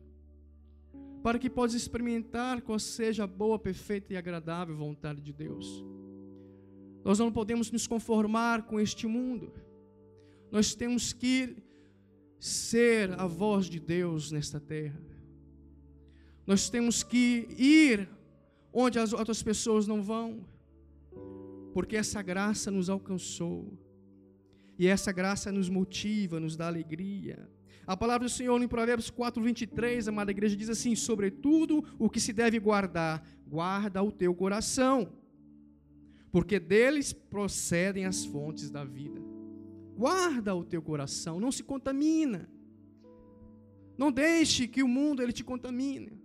para 1.23 1.39
que 1.39 1.49
possais 1.49 1.81
experimentar 1.81 2.61
qual 2.61 2.79
seja 2.79 3.23
a 3.23 3.27
boa, 3.27 3.57
perfeita 3.57 4.13
e 4.13 4.17
agradável 4.17 4.75
vontade 4.75 5.21
de 5.21 5.33
Deus. 5.33 5.83
Nós 7.03 7.19
não 7.19 7.31
podemos 7.31 7.71
nos 7.71 7.87
conformar 7.87 8.63
com 8.63 8.79
este 8.79 9.07
mundo, 9.07 9.53
nós 10.51 10.75
temos 10.75 11.13
que 11.13 11.55
ser 12.39 13.11
a 13.19 13.27
voz 13.27 13.69
de 13.69 13.79
Deus 13.79 14.31
nesta 14.31 14.59
terra. 14.59 14.99
Nós 16.47 16.69
temos 16.69 17.03
que 17.03 17.47
ir 17.57 18.09
onde 18.73 18.97
as 18.97 19.13
outras 19.13 19.43
pessoas 19.43 19.85
não 19.85 20.01
vão 20.01 20.45
porque 21.79 21.95
essa 21.95 22.21
graça 22.21 22.69
nos 22.69 22.89
alcançou. 22.89 23.71
E 24.77 24.85
essa 24.85 25.13
graça 25.13 25.49
nos 25.49 25.69
motiva, 25.69 26.37
nos 26.37 26.57
dá 26.57 26.67
alegria. 26.67 27.49
A 27.87 27.95
palavra 27.95 28.27
do 28.27 28.29
Senhor 28.29 28.61
em 28.61 28.67
Provérbios 28.67 29.09
4, 29.09 29.41
23, 29.41 30.05
a 30.05 30.11
amada 30.11 30.29
igreja, 30.29 30.57
diz 30.57 30.69
assim: 30.69 30.93
Sobretudo 30.93 31.85
o 31.97 32.09
que 32.09 32.19
se 32.19 32.33
deve 32.33 32.59
guardar, 32.59 33.25
guarda 33.47 34.03
o 34.03 34.11
teu 34.11 34.35
coração, 34.35 35.13
porque 36.29 36.59
deles 36.59 37.13
procedem 37.13 38.03
as 38.03 38.25
fontes 38.25 38.69
da 38.69 38.83
vida. 38.83 39.21
Guarda 39.95 40.53
o 40.53 40.65
teu 40.65 40.81
coração, 40.81 41.39
não 41.39 41.49
se 41.49 41.63
contamina. 41.63 42.49
Não 43.97 44.11
deixe 44.11 44.67
que 44.67 44.83
o 44.83 44.87
mundo 44.87 45.23
ele 45.23 45.31
te 45.31 45.45
contamine. 45.45 46.21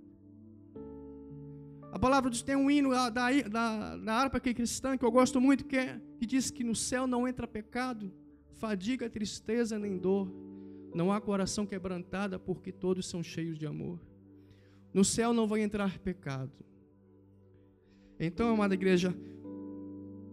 A 1.95 1.99
palavra 1.99 2.29
Deus 2.29 2.43
tem 2.43 2.57
um 2.57 2.69
hino 2.69 2.91
da, 2.91 3.09
da, 3.09 3.97
da 3.97 4.15
harpa 4.15 4.41
cristã 4.41 4.99
que 4.99 5.05
eu 5.05 5.13
gosto 5.13 5.41
muito, 5.41 5.65
que, 5.65 5.77
é, 5.77 6.01
que 6.19 6.27
diz 6.27 6.51
que 6.51 6.65
no 6.65 6.75
céu 6.75 7.07
não 7.07 7.29
entra 7.29 7.47
pecado, 7.47 8.13
fadiga, 8.55 9.09
tristeza 9.09 9.79
nem 9.79 9.97
dor. 9.97 10.29
Não 10.93 11.13
há 11.13 11.21
coração 11.21 11.65
quebrantado, 11.65 12.41
porque 12.41 12.73
todos 12.73 13.07
são 13.07 13.23
cheios 13.23 13.57
de 13.57 13.65
amor. 13.65 14.01
No 14.93 15.05
céu 15.05 15.33
não 15.33 15.47
vai 15.47 15.61
entrar 15.61 15.97
pecado. 16.01 16.65
Então, 18.19 18.53
amada 18.53 18.75
igreja, 18.75 19.15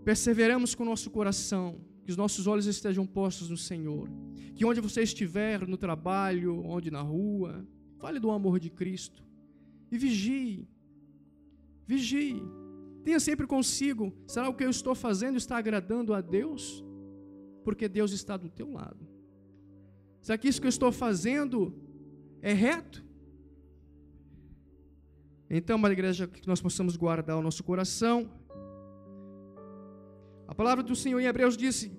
perseveramos 0.03 0.73
com 0.73 0.81
o 0.81 0.87
nosso 0.87 1.11
coração, 1.11 1.79
que 2.03 2.09
os 2.09 2.17
nossos 2.17 2.47
olhos 2.47 2.65
estejam 2.65 3.05
postos 3.05 3.51
no 3.51 3.57
Senhor. 3.57 4.09
Que 4.55 4.65
onde 4.65 4.81
você 4.81 5.03
estiver, 5.03 5.67
no 5.67 5.77
trabalho, 5.77 6.65
onde 6.65 6.89
na 6.89 7.01
rua, 7.01 7.63
fale 7.99 8.19
do 8.19 8.31
amor 8.31 8.59
de 8.59 8.71
Cristo. 8.71 9.23
E 9.91 9.97
vigie 9.99 10.67
Vigie. 11.91 12.41
Tenha 13.03 13.19
sempre 13.19 13.45
consigo: 13.45 14.13
será 14.25 14.47
o 14.47 14.53
que 14.53 14.63
eu 14.63 14.69
estou 14.69 14.95
fazendo 14.95 15.37
está 15.37 15.57
agradando 15.57 16.13
a 16.13 16.21
Deus? 16.21 16.63
Porque 17.65 17.87
Deus 17.89 18.11
está 18.19 18.37
do 18.37 18.49
teu 18.49 18.71
lado. 18.71 19.05
Será 20.21 20.37
que 20.37 20.47
isso 20.47 20.61
que 20.61 20.67
eu 20.67 20.75
estou 20.77 20.91
fazendo 20.91 21.57
é 22.41 22.53
reto? 22.53 23.03
Então, 25.49 25.75
uma 25.75 25.91
igreja, 25.91 26.27
que 26.27 26.47
nós 26.47 26.61
possamos 26.61 26.95
guardar 26.95 27.37
o 27.37 27.41
nosso 27.41 27.61
coração. 27.61 28.17
A 30.47 30.55
palavra 30.55 30.83
do 30.83 30.95
Senhor 30.95 31.19
em 31.19 31.25
Hebreus 31.25 31.57
disse, 31.57 31.91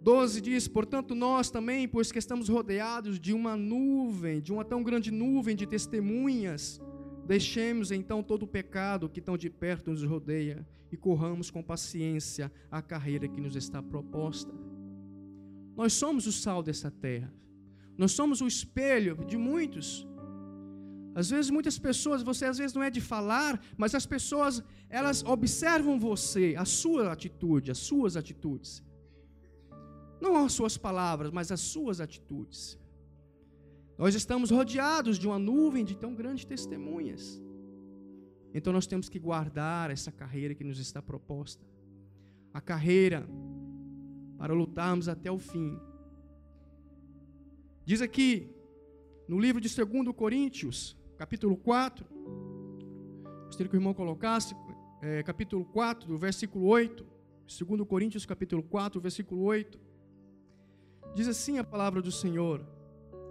12 0.00 0.40
diz: 0.40 0.66
Portanto, 0.66 1.14
nós 1.14 1.50
também, 1.50 1.86
pois 1.86 2.10
que 2.10 2.18
estamos 2.18 2.48
rodeados 2.48 3.20
de 3.20 3.34
uma 3.34 3.54
nuvem, 3.54 4.40
de 4.40 4.50
uma 4.50 4.64
tão 4.64 4.82
grande 4.82 5.10
nuvem 5.10 5.54
de 5.54 5.66
testemunhas, 5.66 6.80
Deixemos 7.26 7.90
então 7.90 8.22
todo 8.22 8.44
o 8.44 8.46
pecado 8.46 9.08
que 9.08 9.20
tão 9.20 9.36
de 9.36 9.50
perto 9.50 9.90
nos 9.90 10.04
rodeia 10.04 10.64
e 10.92 10.96
corramos 10.96 11.50
com 11.50 11.60
paciência 11.62 12.52
a 12.70 12.80
carreira 12.80 13.26
que 13.26 13.40
nos 13.40 13.56
está 13.56 13.82
proposta. 13.82 14.52
Nós 15.76 15.92
somos 15.92 16.26
o 16.26 16.32
sal 16.32 16.62
dessa 16.62 16.88
terra. 16.88 17.32
Nós 17.98 18.12
somos 18.12 18.40
o 18.40 18.46
espelho 18.46 19.16
de 19.26 19.36
muitos. 19.36 20.06
Às 21.16 21.30
vezes 21.30 21.50
muitas 21.50 21.78
pessoas, 21.78 22.22
você 22.22 22.44
às 22.44 22.58
vezes 22.58 22.74
não 22.74 22.82
é 22.82 22.90
de 22.90 23.00
falar, 23.00 23.60
mas 23.76 23.94
as 23.94 24.06
pessoas, 24.06 24.62
elas 24.88 25.24
observam 25.24 25.98
você, 25.98 26.54
a 26.56 26.64
sua 26.64 27.10
atitude, 27.10 27.72
as 27.72 27.78
suas 27.78 28.16
atitudes. 28.16 28.84
Não 30.20 30.44
as 30.44 30.52
suas 30.52 30.76
palavras, 30.76 31.32
mas 31.32 31.50
as 31.50 31.60
suas 31.60 32.00
atitudes. 32.00 32.78
Nós 33.98 34.14
estamos 34.14 34.50
rodeados 34.50 35.18
de 35.18 35.26
uma 35.26 35.38
nuvem 35.38 35.84
de 35.84 35.96
tão 35.96 36.14
grandes 36.14 36.44
testemunhas. 36.44 37.40
Então 38.52 38.72
nós 38.72 38.86
temos 38.86 39.08
que 39.08 39.18
guardar 39.18 39.90
essa 39.90 40.12
carreira 40.12 40.54
que 40.54 40.64
nos 40.64 40.78
está 40.78 41.00
proposta. 41.00 41.64
A 42.52 42.60
carreira 42.60 43.26
para 44.38 44.52
lutarmos 44.52 45.08
até 45.08 45.30
o 45.30 45.38
fim. 45.38 45.78
Diz 47.84 48.02
aqui 48.02 48.50
no 49.28 49.38
livro 49.38 49.60
de 49.60 49.74
2 49.74 50.14
Coríntios, 50.14 50.96
capítulo 51.16 51.56
4, 51.56 52.06
gostaria 53.46 53.68
que 53.68 53.76
o 53.76 53.78
irmão 53.78 53.94
colocasse, 53.94 54.54
é, 55.00 55.22
capítulo 55.22 55.64
4, 55.64 56.08
do 56.08 56.18
versículo 56.18 56.66
8, 56.66 57.06
2 57.46 57.88
Coríntios, 57.88 58.26
capítulo 58.26 58.62
4, 58.62 59.00
versículo 59.00 59.42
8, 59.42 59.80
diz 61.14 61.28
assim 61.28 61.58
a 61.58 61.64
palavra 61.64 62.02
do 62.02 62.12
Senhor: 62.12 62.66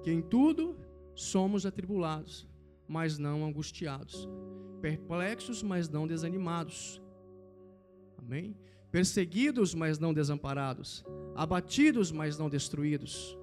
que 0.06 0.12
em 0.12 0.22
tudo 0.22 0.78
somos 1.16 1.66
atribulados, 1.66 2.48
mas 2.88 3.18
não 3.18 3.44
angustiados, 3.44 4.30
perplexos, 4.80 5.64
mas 5.64 5.90
não 5.90 6.06
desanimados. 6.06 7.02
Amém? 8.16 8.56
Perseguidos, 8.92 9.74
mas 9.74 9.98
não 9.98 10.14
desamparados, 10.14 11.04
abatidos, 11.36 12.12
mas 12.12 12.38
não 12.38 12.52
destruídos, 12.52 13.36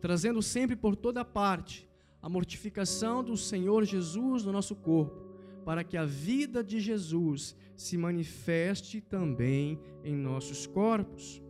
trazendo 0.00 0.40
sempre 0.40 0.74
por 0.74 0.96
toda 0.96 1.22
parte 1.22 1.86
a 2.22 2.30
mortificação 2.30 3.22
do 3.22 3.36
Senhor 3.36 3.84
Jesus 3.84 4.46
no 4.46 4.52
nosso 4.52 4.74
corpo, 4.74 5.36
para 5.66 5.84
que 5.84 5.98
a 5.98 6.06
vida 6.06 6.64
de 6.64 6.80
Jesus 6.80 7.54
se 7.76 7.98
manifeste 7.98 9.02
também 9.02 9.78
em 10.02 10.16
nossos 10.16 10.66
corpos. 10.66 11.42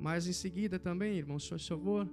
Mas 0.00 0.28
em 0.28 0.32
seguida 0.32 0.78
também, 0.78 1.18
irmãos, 1.18 1.48
por 1.48 1.58
favor. 1.58 2.08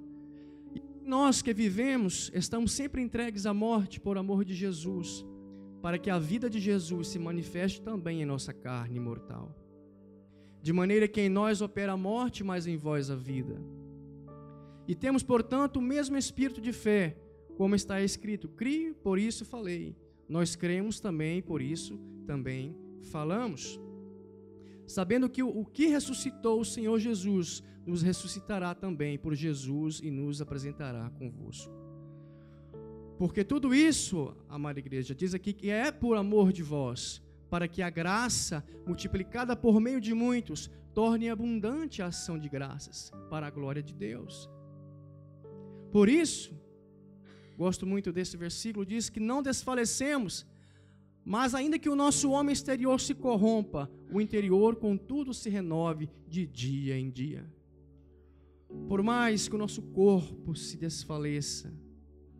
Nós 1.05 1.43
que 1.43 1.53
vivemos, 1.53 2.31
estamos 2.33 2.71
sempre 2.71 2.99
entregues 2.99 3.45
à 3.45 3.53
morte 3.53 3.99
por 3.99 4.17
amor 4.17 4.43
de 4.43 4.55
Jesus, 4.55 5.23
para 5.79 5.99
que 5.99 6.09
a 6.09 6.17
vida 6.17 6.49
de 6.49 6.59
Jesus 6.59 7.09
se 7.09 7.19
manifeste 7.19 7.79
também 7.79 8.23
em 8.23 8.25
nossa 8.25 8.51
carne 8.51 8.99
mortal. 8.99 9.55
De 10.63 10.73
maneira 10.73 11.07
que 11.07 11.21
em 11.21 11.29
nós 11.29 11.61
opera 11.61 11.91
a 11.91 11.97
morte, 11.97 12.43
mas 12.43 12.65
em 12.65 12.75
vós 12.75 13.11
a 13.11 13.15
vida. 13.15 13.61
E 14.87 14.95
temos, 14.95 15.21
portanto, 15.21 15.77
o 15.77 15.81
mesmo 15.81 16.17
espírito 16.17 16.59
de 16.59 16.73
fé, 16.73 17.15
como 17.55 17.75
está 17.75 18.01
escrito: 18.01 18.49
Crio, 18.49 18.95
por 18.95 19.19
isso 19.19 19.45
falei. 19.45 19.95
Nós 20.27 20.55
cremos 20.55 20.99
também, 20.99 21.39
por 21.39 21.61
isso 21.61 21.99
também 22.25 22.75
falamos. 23.11 23.79
Sabendo 24.87 25.29
que 25.29 25.41
o 25.41 25.65
que 25.65 25.87
ressuscitou 25.87 26.59
o 26.59 26.65
Senhor 26.65 26.99
Jesus 26.99 27.63
nos 27.85 28.01
ressuscitará 28.01 28.73
também 28.73 29.17
por 29.17 29.35
Jesus 29.35 29.99
e 30.01 30.09
nos 30.09 30.41
apresentará 30.41 31.09
convosco. 31.11 31.71
Porque 33.17 33.43
tudo 33.43 33.73
isso, 33.73 34.35
amada 34.49 34.79
igreja, 34.79 35.15
diz 35.15 35.33
aqui 35.33 35.53
que 35.53 35.69
é 35.69 35.91
por 35.91 36.17
amor 36.17 36.51
de 36.51 36.63
vós, 36.63 37.21
para 37.49 37.67
que 37.67 37.81
a 37.81 37.89
graça, 37.89 38.65
multiplicada 38.85 39.55
por 39.55 39.79
meio 39.79 40.01
de 40.01 40.13
muitos, 40.13 40.69
torne 40.93 41.29
abundante 41.29 42.01
a 42.01 42.07
ação 42.07 42.37
de 42.37 42.49
graças, 42.49 43.11
para 43.29 43.47
a 43.47 43.49
glória 43.49 43.81
de 43.81 43.93
Deus. 43.93 44.49
Por 45.91 46.09
isso, 46.09 46.53
gosto 47.57 47.85
muito 47.85 48.11
desse 48.11 48.35
versículo, 48.35 48.85
diz 48.85 49.09
que 49.09 49.19
não 49.19 49.41
desfalecemos, 49.41 50.45
mas 51.25 51.55
ainda 51.55 51.79
que 51.79 51.89
o 51.89 51.95
nosso 51.95 52.29
homem 52.29 52.53
exterior 52.53 53.01
se 53.01 53.15
corrompa, 53.15 53.89
o 54.11 54.21
interior, 54.21 54.75
contudo, 54.75 55.33
se 55.33 55.49
renove 55.49 56.07
de 56.27 56.45
dia 56.45 56.95
em 56.95 57.09
dia. 57.09 57.51
Por 58.87 59.01
mais 59.01 59.47
que 59.47 59.55
o 59.55 59.57
nosso 59.57 59.81
corpo 59.81 60.55
se 60.55 60.77
desfaleça, 60.77 61.73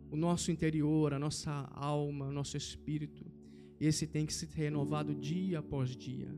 o 0.08 0.16
nosso 0.16 0.52
interior, 0.52 1.12
a 1.12 1.18
nossa 1.18 1.68
alma, 1.74 2.26
o 2.26 2.32
nosso 2.32 2.56
espírito, 2.56 3.26
esse 3.80 4.06
tem 4.06 4.24
que 4.24 4.32
ser 4.32 4.48
renovado 4.54 5.16
dia 5.16 5.58
após 5.58 5.96
dia. 5.96 6.32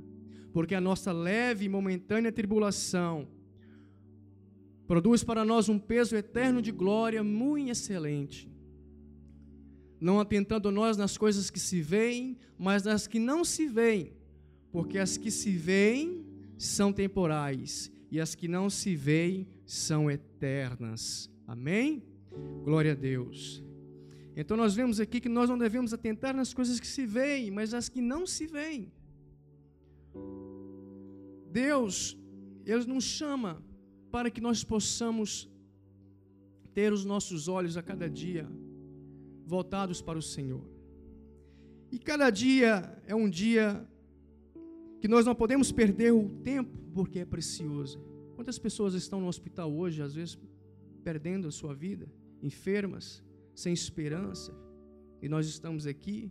Porque 0.50 0.74
a 0.74 0.80
nossa 0.80 1.12
leve 1.12 1.66
e 1.66 1.68
momentânea 1.68 2.32
tribulação 2.32 3.28
produz 4.86 5.22
para 5.22 5.44
nós 5.44 5.68
um 5.68 5.78
peso 5.78 6.16
eterno 6.16 6.62
de 6.62 6.72
glória 6.72 7.22
muito 7.22 7.70
excelente. 7.70 8.50
Não 10.00 10.20
atentando 10.20 10.70
nós 10.70 10.96
nas 10.96 11.16
coisas 11.16 11.50
que 11.50 11.58
se 11.58 11.80
veem, 11.80 12.36
mas 12.58 12.84
nas 12.84 13.06
que 13.06 13.18
não 13.18 13.44
se 13.44 13.66
veem, 13.66 14.12
porque 14.70 14.98
as 14.98 15.16
que 15.16 15.30
se 15.30 15.50
veem 15.50 16.24
são 16.56 16.92
temporais 16.92 17.90
e 18.10 18.20
as 18.20 18.34
que 18.34 18.46
não 18.46 18.70
se 18.70 18.94
veem 18.94 19.46
são 19.66 20.10
eternas. 20.10 21.30
Amém? 21.46 22.02
Glória 22.64 22.92
a 22.92 22.94
Deus. 22.94 23.62
Então 24.36 24.56
nós 24.56 24.74
vemos 24.74 25.00
aqui 25.00 25.20
que 25.20 25.28
nós 25.28 25.50
não 25.50 25.58
devemos 25.58 25.92
atentar 25.92 26.34
nas 26.34 26.54
coisas 26.54 26.78
que 26.78 26.86
se 26.86 27.04
veem, 27.04 27.50
mas 27.50 27.72
nas 27.72 27.88
que 27.88 28.00
não 28.00 28.24
se 28.24 28.46
veem. 28.46 28.92
Deus, 31.50 32.16
Ele 32.64 32.84
nos 32.84 33.04
chama 33.04 33.60
para 34.12 34.30
que 34.30 34.40
nós 34.40 34.62
possamos 34.62 35.50
ter 36.72 36.92
os 36.92 37.04
nossos 37.04 37.48
olhos 37.48 37.76
a 37.76 37.82
cada 37.82 38.08
dia 38.08 38.48
voltados 39.48 40.02
para 40.02 40.18
o 40.18 40.22
Senhor. 40.22 40.62
E 41.90 41.98
cada 41.98 42.28
dia 42.28 43.00
é 43.06 43.14
um 43.14 43.28
dia 43.28 43.86
que 45.00 45.08
nós 45.08 45.24
não 45.24 45.34
podemos 45.34 45.72
perder 45.72 46.12
o 46.12 46.28
tempo 46.44 46.76
porque 46.92 47.20
é 47.20 47.24
precioso. 47.24 47.98
Quantas 48.36 48.58
pessoas 48.58 48.92
estão 48.92 49.20
no 49.20 49.26
hospital 49.26 49.72
hoje, 49.72 50.02
às 50.02 50.14
vezes 50.14 50.38
perdendo 51.02 51.48
a 51.48 51.50
sua 51.50 51.74
vida, 51.74 52.06
enfermas, 52.42 53.24
sem 53.54 53.72
esperança, 53.72 54.54
e 55.22 55.28
nós 55.28 55.46
estamos 55.46 55.86
aqui, 55.86 56.30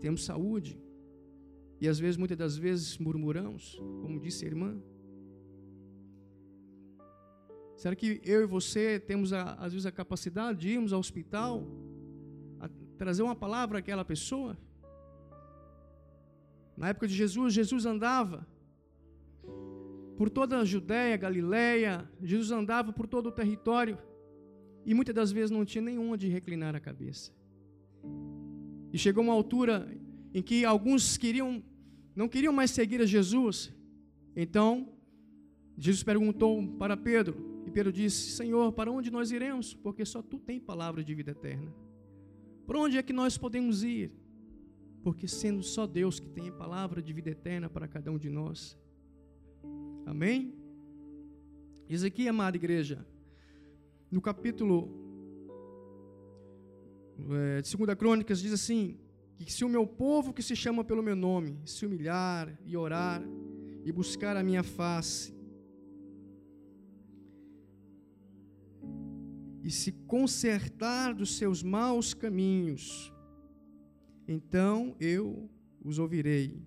temos 0.00 0.24
saúde, 0.24 0.80
e 1.80 1.88
às 1.88 1.98
vezes, 1.98 2.16
muitas 2.16 2.36
das 2.36 2.56
vezes, 2.56 2.98
murmuramos, 2.98 3.78
como 4.02 4.20
disse 4.20 4.44
a 4.44 4.48
irmã. 4.48 4.78
Será 7.80 7.96
que 7.96 8.20
eu 8.26 8.42
e 8.42 8.46
você 8.46 9.00
temos, 9.00 9.32
a, 9.32 9.54
às 9.54 9.72
vezes, 9.72 9.86
a 9.86 9.90
capacidade 9.90 10.58
de 10.58 10.68
irmos 10.68 10.92
ao 10.92 11.00
hospital, 11.00 11.66
trazer 12.98 13.22
uma 13.22 13.34
palavra 13.34 13.78
àquela 13.78 14.04
pessoa? 14.04 14.54
Na 16.76 16.90
época 16.90 17.08
de 17.08 17.14
Jesus, 17.14 17.54
Jesus 17.54 17.86
andava 17.86 18.46
por 20.14 20.28
toda 20.28 20.58
a 20.58 20.64
Judéia, 20.66 21.16
Galiléia, 21.16 22.06
Jesus 22.20 22.50
andava 22.50 22.92
por 22.92 23.06
todo 23.06 23.30
o 23.30 23.32
território 23.32 23.96
e 24.84 24.92
muitas 24.92 25.14
das 25.14 25.32
vezes 25.32 25.50
não 25.50 25.64
tinha 25.64 25.80
nenhum 25.80 26.12
onde 26.12 26.28
reclinar 26.28 26.76
a 26.76 26.80
cabeça. 26.80 27.32
E 28.92 28.98
chegou 28.98 29.24
uma 29.24 29.32
altura 29.32 29.88
em 30.34 30.42
que 30.42 30.66
alguns 30.66 31.16
queriam, 31.16 31.64
não 32.14 32.28
queriam 32.28 32.52
mais 32.52 32.72
seguir 32.72 33.00
a 33.00 33.06
Jesus. 33.06 33.72
Então, 34.36 34.92
Jesus 35.78 36.02
perguntou 36.02 36.62
para 36.76 36.94
Pedro, 36.94 37.49
e 37.70 37.72
Pedro 37.72 37.92
disse: 37.92 38.32
Senhor, 38.32 38.72
para 38.72 38.90
onde 38.90 39.12
nós 39.12 39.30
iremos? 39.30 39.72
Porque 39.72 40.04
só 40.04 40.20
tu 40.20 40.40
tem 40.40 40.58
palavra 40.58 41.04
de 41.04 41.14
vida 41.14 41.30
eterna. 41.30 41.72
Para 42.66 42.80
onde 42.80 42.98
é 42.98 43.02
que 43.02 43.12
nós 43.12 43.38
podemos 43.38 43.84
ir? 43.84 44.10
Porque 45.04 45.28
sendo 45.28 45.62
só 45.62 45.86
Deus 45.86 46.18
que 46.18 46.28
tem 46.28 46.50
palavra 46.50 47.00
de 47.00 47.12
vida 47.12 47.30
eterna 47.30 47.70
para 47.70 47.86
cada 47.86 48.10
um 48.10 48.18
de 48.18 48.28
nós. 48.28 48.76
Amém? 50.04 50.52
Isso 51.88 52.04
aqui, 52.04 52.26
amada 52.26 52.56
igreja, 52.56 53.06
no 54.10 54.20
capítulo 54.20 54.90
é, 57.30 57.62
de 57.62 57.76
2 57.76 57.94
Crônicas, 57.96 58.40
diz 58.40 58.52
assim: 58.52 58.98
que 59.38 59.52
se 59.52 59.64
o 59.64 59.68
meu 59.68 59.86
povo 59.86 60.32
que 60.32 60.42
se 60.42 60.56
chama 60.56 60.82
pelo 60.82 61.04
meu 61.04 61.14
nome 61.14 61.60
se 61.64 61.86
humilhar 61.86 62.52
e 62.66 62.76
orar 62.76 63.22
e 63.84 63.92
buscar 63.92 64.36
a 64.36 64.42
minha 64.42 64.64
face 64.64 65.39
e 69.62 69.70
se 69.70 69.92
consertar 69.92 71.14
dos 71.14 71.36
seus 71.36 71.62
maus 71.62 72.14
caminhos, 72.14 73.12
então 74.26 74.96
eu 75.00 75.50
os 75.84 75.98
ouvirei, 75.98 76.62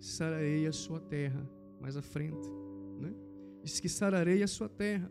sararei 0.00 0.66
a 0.66 0.72
sua 0.72 1.00
terra. 1.00 1.48
Mais 1.80 1.96
à 1.96 2.02
frente, 2.02 2.48
né? 2.98 3.12
Diz 3.62 3.78
que 3.78 3.88
sararei 3.88 4.42
a 4.42 4.46
sua 4.46 4.68
terra. 4.68 5.10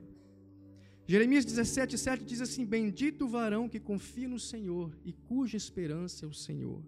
Jeremias 1.05 1.45
17, 1.45 1.97
7 1.97 2.23
diz 2.23 2.41
assim: 2.41 2.65
Bendito 2.65 3.25
o 3.25 3.27
varão 3.27 3.69
que 3.69 3.79
confia 3.79 4.27
no 4.27 4.39
Senhor 4.39 4.97
e 5.03 5.11
cuja 5.11 5.57
esperança 5.57 6.25
é 6.25 6.27
o 6.27 6.33
Senhor. 6.33 6.81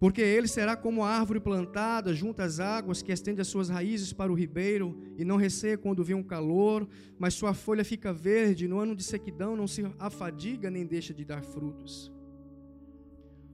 Porque 0.00 0.22
ele 0.22 0.48
será 0.48 0.74
como 0.74 1.04
a 1.04 1.10
árvore 1.10 1.38
plantada 1.38 2.14
junto 2.14 2.40
às 2.40 2.58
águas, 2.58 3.02
que 3.02 3.12
estende 3.12 3.42
as 3.42 3.48
suas 3.48 3.68
raízes 3.68 4.14
para 4.14 4.32
o 4.32 4.34
ribeiro 4.34 4.98
e 5.18 5.26
não 5.26 5.36
receia 5.36 5.76
quando 5.76 6.02
vem 6.02 6.16
um 6.16 6.22
calor, 6.22 6.88
mas 7.18 7.34
sua 7.34 7.52
folha 7.52 7.84
fica 7.84 8.10
verde, 8.10 8.66
no 8.66 8.78
ano 8.78 8.96
de 8.96 9.04
sequidão 9.04 9.54
não 9.54 9.66
se 9.66 9.84
afadiga 9.98 10.70
nem 10.70 10.86
deixa 10.86 11.12
de 11.12 11.22
dar 11.22 11.42
frutos. 11.42 12.10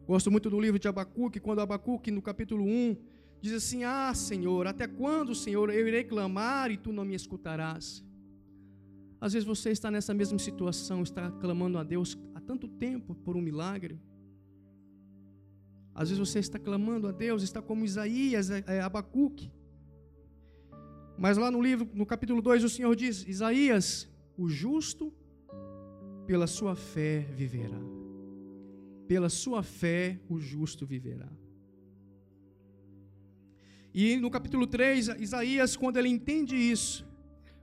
Gosto 0.07 0.31
muito 0.31 0.49
do 0.49 0.61
livro 0.61 0.79
de 0.79 0.87
Abacuque, 0.87 1.41
quando 1.41 1.59
Abacuque, 1.59 2.13
no 2.13 2.23
capítulo 2.23 2.65
1, 2.65 2.97
diz 3.41 3.53
assim: 3.53 3.83
Ah, 3.83 4.15
Senhor, 4.15 4.69
até 4.69 4.87
quando, 4.87 5.35
Senhor, 5.35 5.69
eu 5.69 5.89
irei 5.89 6.05
clamar 6.05 6.71
e 6.71 6.77
tu 6.77 6.93
não 6.93 7.05
me 7.05 7.17
escutarás? 7.17 8.05
Às 9.21 9.33
vezes 9.33 9.45
você 9.45 9.71
está 9.71 9.91
nessa 9.91 10.15
mesma 10.15 10.39
situação, 10.39 11.03
está 11.03 11.29
clamando 11.29 11.77
a 11.77 11.83
Deus 11.83 12.17
há 12.37 12.41
tanto 12.41 12.69
tempo 12.69 13.17
por 13.17 13.37
um 13.37 13.41
milagre. 13.41 14.01
Às 15.97 16.11
vezes 16.11 16.29
você 16.29 16.39
está 16.41 16.59
clamando 16.59 17.09
a 17.09 17.11
Deus, 17.11 17.43
está 17.43 17.63
como 17.63 17.83
Isaías, 17.83 18.51
é, 18.51 18.63
é, 18.67 18.81
Abacuque. 18.83 19.51
Mas 21.17 21.39
lá 21.39 21.51
no 21.51 21.63
livro, 21.63 21.89
no 21.95 22.05
capítulo 22.05 22.43
2, 22.43 22.65
o 22.65 22.69
Senhor 22.69 22.95
diz: 22.95 23.27
Isaías, 23.27 24.07
o 24.37 24.47
justo 24.47 25.11
pela 26.27 26.47
sua 26.47 26.77
fé 26.77 27.27
viverá. 27.35 27.81
Pela 29.09 29.31
sua 29.31 29.63
fé 29.63 30.21
o 30.29 30.39
justo 30.39 30.85
viverá. 30.85 31.31
E 33.95 34.19
no 34.19 34.31
capítulo 34.31 34.67
3, 34.67 35.09
Isaías, 35.19 35.79
quando 35.79 35.97
ele 35.97 36.11
entende 36.11 36.55
isso, 36.55 37.07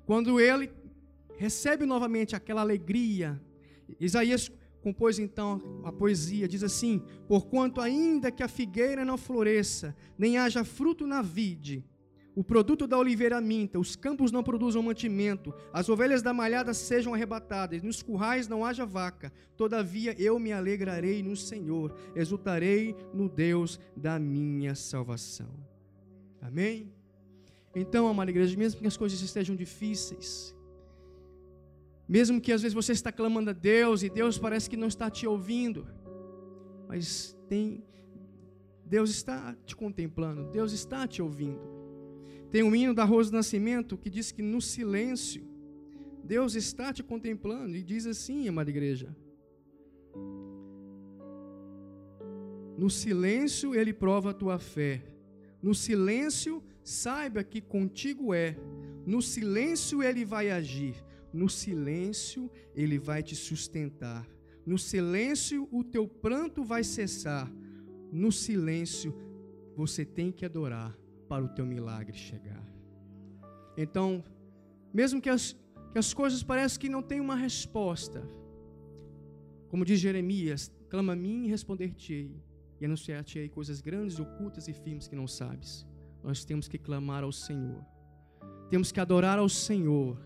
quando 0.07 0.39
ele 0.39 0.71
recebe 1.37 1.85
novamente 1.85 2.35
aquela 2.35 2.61
alegria. 2.61 3.39
Isaías 3.99 4.51
compôs 4.83 5.17
então 5.17 5.61
a 5.83 5.91
poesia, 5.91 6.47
diz 6.47 6.61
assim: 6.61 7.01
Porquanto 7.27 7.79
ainda 7.79 8.29
que 8.29 8.43
a 8.43 8.47
figueira 8.47 9.05
não 9.05 9.17
floresça, 9.17 9.95
nem 10.17 10.37
haja 10.37 10.63
fruto 10.63 11.07
na 11.07 11.21
vide, 11.21 11.85
o 12.35 12.43
produto 12.43 12.85
da 12.87 12.97
oliveira 12.97 13.39
minta, 13.39 13.79
os 13.79 13.95
campos 13.95 14.31
não 14.31 14.43
produzam 14.43 14.81
mantimento, 14.81 15.53
as 15.71 15.87
ovelhas 15.87 16.21
da 16.21 16.33
malhada 16.33 16.73
sejam 16.73 17.13
arrebatadas, 17.13 17.81
nos 17.81 18.01
currais 18.01 18.47
não 18.47 18.65
haja 18.65 18.85
vaca, 18.85 19.31
todavia 19.55 20.15
eu 20.19 20.37
me 20.39 20.51
alegrarei 20.51 21.23
no 21.23 21.35
Senhor, 21.35 21.95
exultarei 22.15 22.95
no 23.13 23.29
Deus 23.29 23.79
da 23.95 24.19
minha 24.19 24.75
salvação. 24.75 25.53
Amém? 26.41 26.91
Então, 27.75 28.07
amada 28.07 28.31
igreja, 28.31 28.57
mesmo 28.57 28.81
que 28.81 28.87
as 28.87 28.97
coisas 28.97 29.21
estejam 29.21 29.55
difíceis, 29.55 30.55
mesmo 32.07 32.41
que 32.41 32.51
às 32.51 32.61
vezes 32.61 32.73
você 32.73 32.91
está 32.91 33.11
clamando 33.11 33.49
a 33.49 33.53
Deus 33.53 34.03
e 34.03 34.09
Deus 34.09 34.37
parece 34.37 34.69
que 34.69 34.77
não 34.77 34.87
está 34.87 35.09
te 35.09 35.25
ouvindo, 35.25 35.87
mas 36.87 37.37
tem 37.47 37.83
Deus 38.85 39.09
está 39.09 39.55
te 39.65 39.75
contemplando, 39.75 40.51
Deus 40.51 40.71
está 40.71 41.07
te 41.07 41.21
ouvindo. 41.21 41.61
Tem 42.51 42.61
um 42.61 42.75
hino 42.75 42.93
da 42.93 43.03
Rosa 43.03 43.31
do 43.31 43.37
Nascimento 43.37 43.97
que 43.97 44.09
diz 44.09 44.31
que 44.31 44.41
no 44.41 44.61
silêncio 44.61 45.43
Deus 46.23 46.55
está 46.55 46.93
te 46.93 47.01
contemplando 47.01 47.75
e 47.75 47.83
diz 47.83 48.05
assim, 48.05 48.47
amada 48.47 48.69
igreja: 48.69 49.15
No 52.77 52.89
silêncio 52.89 53.73
ele 53.73 53.93
prova 53.93 54.31
a 54.31 54.33
tua 54.33 54.59
fé. 54.59 55.03
No 55.61 55.73
silêncio 55.73 56.63
saiba 56.83 57.43
que 57.43 57.61
contigo 57.61 58.33
é. 58.33 58.57
No 59.05 59.21
silêncio 59.21 60.03
ele 60.03 60.23
vai 60.23 60.51
agir. 60.51 60.95
No 61.33 61.49
silêncio, 61.49 62.49
Ele 62.75 62.99
vai 62.99 63.23
te 63.23 63.35
sustentar. 63.35 64.27
No 64.65 64.77
silêncio, 64.77 65.67
o 65.71 65.83
teu 65.83 66.07
pranto 66.07 66.63
vai 66.63 66.83
cessar. 66.83 67.51
No 68.11 68.31
silêncio, 68.31 69.13
você 69.75 70.05
tem 70.05 70.31
que 70.31 70.45
adorar 70.45 70.95
para 71.27 71.43
o 71.43 71.49
teu 71.49 71.65
milagre 71.65 72.15
chegar. 72.15 72.63
Então, 73.75 74.23
mesmo 74.93 75.19
que 75.19 75.29
as, 75.29 75.55
que 75.91 75.97
as 75.97 76.13
coisas 76.13 76.43
pareçam 76.43 76.79
que 76.79 76.87
não 76.87 77.01
têm 77.01 77.19
uma 77.19 77.35
resposta, 77.35 78.23
como 79.67 79.83
diz 79.83 79.99
Jeremias, 79.99 80.71
clama 80.87 81.13
a 81.13 81.15
mim 81.15 81.45
e 81.45 81.49
responder-te-ei, 81.49 82.39
e 82.79 82.85
anunciar-te-ei 82.85 83.49
coisas 83.49 83.81
grandes, 83.81 84.19
ocultas 84.19 84.67
e 84.67 84.73
firmes 84.73 85.07
que 85.07 85.15
não 85.15 85.27
sabes. 85.27 85.87
Nós 86.23 86.45
temos 86.45 86.67
que 86.67 86.77
clamar 86.77 87.23
ao 87.23 87.31
Senhor. 87.31 87.83
Temos 88.69 88.91
que 88.91 88.99
adorar 88.99 89.39
ao 89.39 89.49
Senhor 89.49 90.19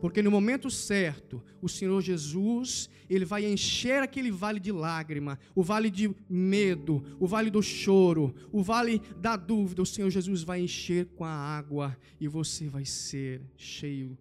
porque 0.00 0.22
no 0.22 0.30
momento 0.30 0.70
certo, 0.70 1.42
o 1.60 1.68
Senhor 1.68 2.00
Jesus, 2.00 2.88
ele 3.08 3.24
vai 3.24 3.44
encher 3.44 4.02
aquele 4.02 4.30
vale 4.30 4.58
de 4.58 4.72
lágrima, 4.72 5.38
o 5.54 5.62
vale 5.62 5.90
de 5.90 6.14
medo, 6.28 7.04
o 7.18 7.26
vale 7.26 7.50
do 7.50 7.62
choro, 7.62 8.34
o 8.50 8.62
vale 8.62 9.00
da 9.18 9.36
dúvida. 9.36 9.82
O 9.82 9.86
Senhor 9.86 10.10
Jesus 10.10 10.42
vai 10.42 10.60
encher 10.60 11.06
com 11.06 11.24
a 11.24 11.30
água 11.30 11.96
e 12.18 12.26
você 12.26 12.68
vai 12.68 12.84
ser 12.84 13.42
cheio 13.56 14.16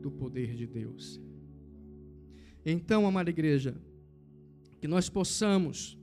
do 0.00 0.10
poder 0.10 0.54
de 0.54 0.66
Deus. 0.66 1.20
Então, 2.64 3.06
amada 3.06 3.30
igreja, 3.30 3.76
que 4.80 4.88
nós 4.88 5.08
possamos 5.08 5.96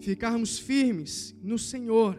ficarmos 0.00 0.58
firmes 0.58 1.36
no 1.42 1.58
Senhor. 1.58 2.18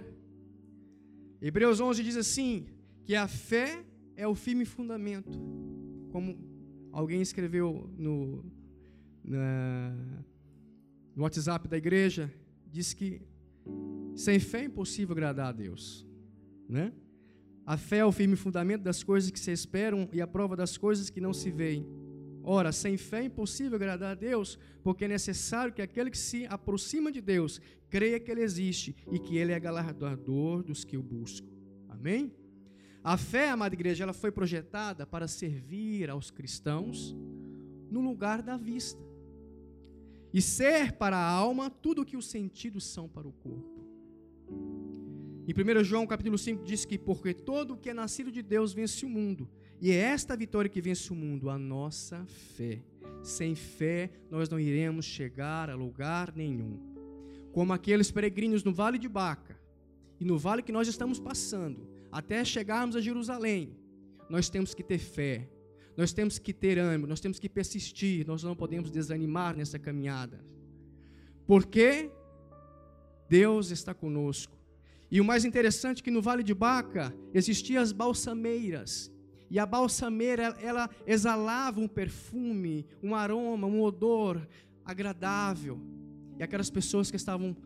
Hebreus 1.42 1.82
11 1.82 2.02
diz 2.02 2.16
assim: 2.16 2.66
que 3.04 3.16
a 3.16 3.28
fé 3.28 3.84
é 4.16 4.28
o 4.28 4.36
firme 4.36 4.66
fundamento. 4.66 5.40
Como 6.12 6.38
alguém 6.92 7.22
escreveu 7.22 7.90
no, 7.98 8.46
na, 9.24 9.96
no 11.16 11.24
WhatsApp 11.24 11.68
da 11.68 11.78
igreja, 11.78 12.32
diz 12.72 12.94
que 12.94 13.22
sem 14.16 14.40
fé 14.40 14.62
é 14.62 14.66
impossível 14.66 15.14
agradar 15.14 15.48
a 15.48 15.52
Deus. 15.52 16.08
Né? 16.70 16.94
A 17.66 17.78
fé 17.78 17.98
é 17.98 18.06
o 18.06 18.12
firme 18.12 18.36
fundamento 18.36 18.84
das 18.84 19.04
coisas 19.04 19.32
que 19.32 19.40
se 19.40 19.52
esperam 19.52 20.08
e 20.12 20.22
a 20.22 20.28
prova 20.28 20.56
das 20.56 20.78
coisas 20.78 21.10
que 21.10 21.22
não 21.22 21.34
se 21.34 21.50
veem. 21.50 21.88
Ora, 22.44 22.74
sem 22.74 22.98
fé 22.98 23.22
é 23.22 23.26
impossível 23.26 23.78
agradar 23.78 24.12
a 24.12 24.16
Deus, 24.16 24.60
porque 24.84 25.06
é 25.06 25.08
necessário 25.08 25.74
que 25.74 25.82
aquele 25.82 26.12
que 26.12 26.18
se 26.18 26.46
aproxima 26.48 27.10
de 27.10 27.22
Deus 27.22 27.62
creia 27.90 28.20
que 28.20 28.30
Ele 28.30 28.42
existe 28.42 28.96
e 29.10 29.18
que 29.18 29.38
Ele 29.38 29.54
é 29.54 29.60
galardoador 29.60 30.62
dos 30.62 30.84
que 30.84 30.98
o 30.98 31.02
buscam. 31.02 31.48
Amém? 31.88 32.34
A 33.04 33.18
fé, 33.18 33.50
amada 33.50 33.76
igreja, 33.76 34.04
ela 34.04 34.14
foi 34.14 34.32
projetada 34.32 35.06
para 35.06 35.28
servir 35.28 36.10
aos 36.10 36.32
cristãos 36.32 37.14
no 37.92 38.00
lugar 38.00 38.42
da 38.42 38.56
vista 38.56 39.02
e 40.34 40.42
ser 40.42 40.94
para 40.94 41.18
a 41.18 41.30
alma 41.30 41.70
tudo 41.70 42.02
o 42.02 42.06
que 42.06 42.16
os 42.16 42.28
sentidos 42.28 42.86
são 42.86 43.10
para 43.10 43.28
o 43.28 43.34
corpo. 43.34 43.84
Em 45.46 45.80
1 45.80 45.84
João 45.84 46.08
capítulo 46.08 46.38
5 46.38 46.64
diz 46.64 46.86
que 46.86 46.98
porque 46.98 47.34
todo 47.34 47.74
o 47.74 47.78
que 47.78 47.90
é 47.90 47.94
nascido 47.94 48.32
de 48.32 48.42
Deus 48.42 48.72
vence 48.74 49.06
o 49.06 49.10
mundo. 49.10 49.50
E 49.82 49.92
é 49.92 49.96
esta 49.96 50.38
vitória 50.38 50.70
que 50.70 50.82
vence 50.82 51.12
o 51.12 51.16
mundo, 51.16 51.50
a 51.50 51.60
nossa 51.60 52.26
fé. 52.26 52.82
Sem 53.22 53.54
fé 53.54 54.10
nós 54.32 54.48
não 54.48 54.58
iremos 54.58 55.04
chegar 55.04 55.70
a 55.70 55.76
lugar 55.76 56.34
nenhum. 56.34 56.80
Como 57.52 57.74
aqueles 57.74 58.10
peregrinos 58.10 58.64
no 58.64 58.74
vale 58.74 58.98
de 58.98 59.10
Baca 59.10 59.60
e 60.20 60.24
no 60.24 60.38
vale 60.38 60.64
que 60.64 60.72
nós 60.72 60.88
estamos 60.88 61.20
passando, 61.20 61.93
até 62.14 62.46
chegarmos 62.46 62.96
a 62.96 63.02
Jerusalém, 63.02 63.76
nós 64.30 64.48
temos 64.48 64.76
que 64.76 64.84
ter 64.84 65.00
fé, 65.00 65.50
nós 65.98 66.14
temos 66.14 66.38
que 66.38 66.54
ter 66.54 66.78
ânimo, 66.78 67.08
nós 67.08 67.20
temos 67.20 67.40
que 67.40 67.50
persistir, 67.50 68.26
nós 68.28 68.44
não 68.44 68.56
podemos 68.56 68.92
desanimar 68.92 69.58
nessa 69.58 69.80
caminhada. 69.80 70.46
Porque 71.48 72.12
Deus 73.28 73.72
está 73.72 73.96
conosco. 73.96 74.56
E 75.10 75.20
o 75.20 75.26
mais 75.26 75.44
interessante 75.44 76.02
é 76.02 76.04
que 76.04 76.12
no 76.12 76.22
Vale 76.22 76.44
de 76.44 76.54
Baca 76.54 77.12
existiam 77.34 77.82
as 77.82 77.92
balsameiras. 77.92 79.12
E 79.50 79.58
a 79.58 79.66
balsameira, 79.66 80.56
ela 80.62 80.90
exalava 81.08 81.80
um 81.80 81.88
perfume, 81.88 82.86
um 83.02 83.16
aroma, 83.16 83.66
um 83.66 83.82
odor 83.82 84.48
agradável. 84.86 85.80
E 86.38 86.44
aquelas 86.44 86.70
pessoas 86.70 87.10
que 87.10 87.18
estavam 87.18 87.58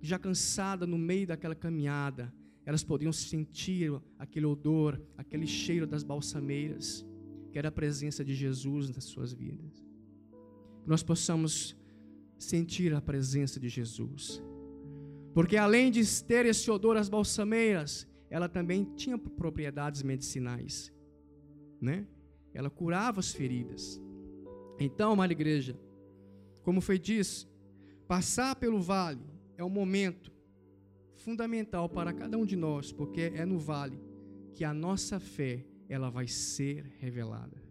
já 0.00 0.18
cansadas 0.18 0.88
no 0.88 0.96
meio 0.96 1.26
daquela 1.26 1.56
caminhada, 1.56 2.32
elas 2.64 2.84
podiam 2.84 3.12
sentir 3.12 3.92
aquele 4.18 4.46
odor, 4.46 5.00
aquele 5.16 5.46
cheiro 5.46 5.86
das 5.86 6.02
balsameiras, 6.02 7.06
que 7.50 7.58
era 7.58 7.68
a 7.68 7.72
presença 7.72 8.24
de 8.24 8.34
Jesus 8.34 8.90
nas 8.90 9.04
suas 9.04 9.32
vidas. 9.32 9.84
Que 10.82 10.88
nós 10.88 11.02
possamos 11.02 11.76
sentir 12.38 12.94
a 12.94 13.00
presença 13.00 13.58
de 13.58 13.68
Jesus. 13.68 14.42
Porque 15.34 15.56
além 15.56 15.90
de 15.90 16.02
ter 16.24 16.46
esse 16.46 16.70
odor 16.70 16.96
às 16.96 17.08
balsameiras, 17.08 18.06
ela 18.28 18.48
também 18.48 18.84
tinha 18.94 19.18
propriedades 19.18 20.02
medicinais, 20.02 20.92
né? 21.80 22.06
Ela 22.52 22.70
curava 22.70 23.20
as 23.20 23.32
feridas. 23.32 24.00
Então, 24.78 25.12
amada 25.12 25.32
igreja, 25.32 25.78
como 26.62 26.80
foi 26.80 26.98
dito, 26.98 27.48
passar 28.08 28.56
pelo 28.56 28.80
vale 28.80 29.24
é 29.56 29.64
um 29.64 29.68
momento 29.68 30.32
fundamental 31.24 31.88
para 31.88 32.12
cada 32.12 32.36
um 32.36 32.46
de 32.46 32.56
nós, 32.56 32.92
porque 32.92 33.32
é 33.34 33.44
no 33.44 33.58
vale 33.58 33.98
que 34.54 34.64
a 34.64 34.74
nossa 34.74 35.18
fé 35.18 35.64
ela 35.88 36.08
vai 36.10 36.26
ser 36.26 36.84
revelada 36.98 37.70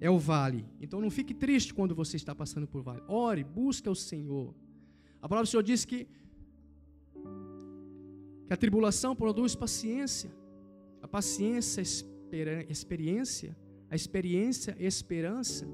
é 0.00 0.10
o 0.10 0.18
vale. 0.18 0.64
Então 0.80 1.00
não 1.00 1.10
fique 1.10 1.34
triste 1.34 1.74
quando 1.74 1.94
você 1.94 2.16
está 2.16 2.34
passando 2.34 2.66
por 2.66 2.82
vale. 2.82 3.02
Ore, 3.08 3.42
busque 3.44 3.88
o 3.88 3.94
Senhor. 3.94 4.54
A 5.20 5.28
palavra 5.28 5.46
do 5.46 5.50
Senhor 5.50 5.62
diz 5.62 5.84
que, 5.84 6.06
que 8.46 8.52
a 8.52 8.56
tribulação 8.56 9.14
produz 9.16 9.54
paciência. 9.54 10.30
A 11.02 11.08
paciência, 11.08 11.80
experiência. 12.68 13.56
A 13.90 13.96
experiência, 13.96 14.76
esperança. 14.78 15.66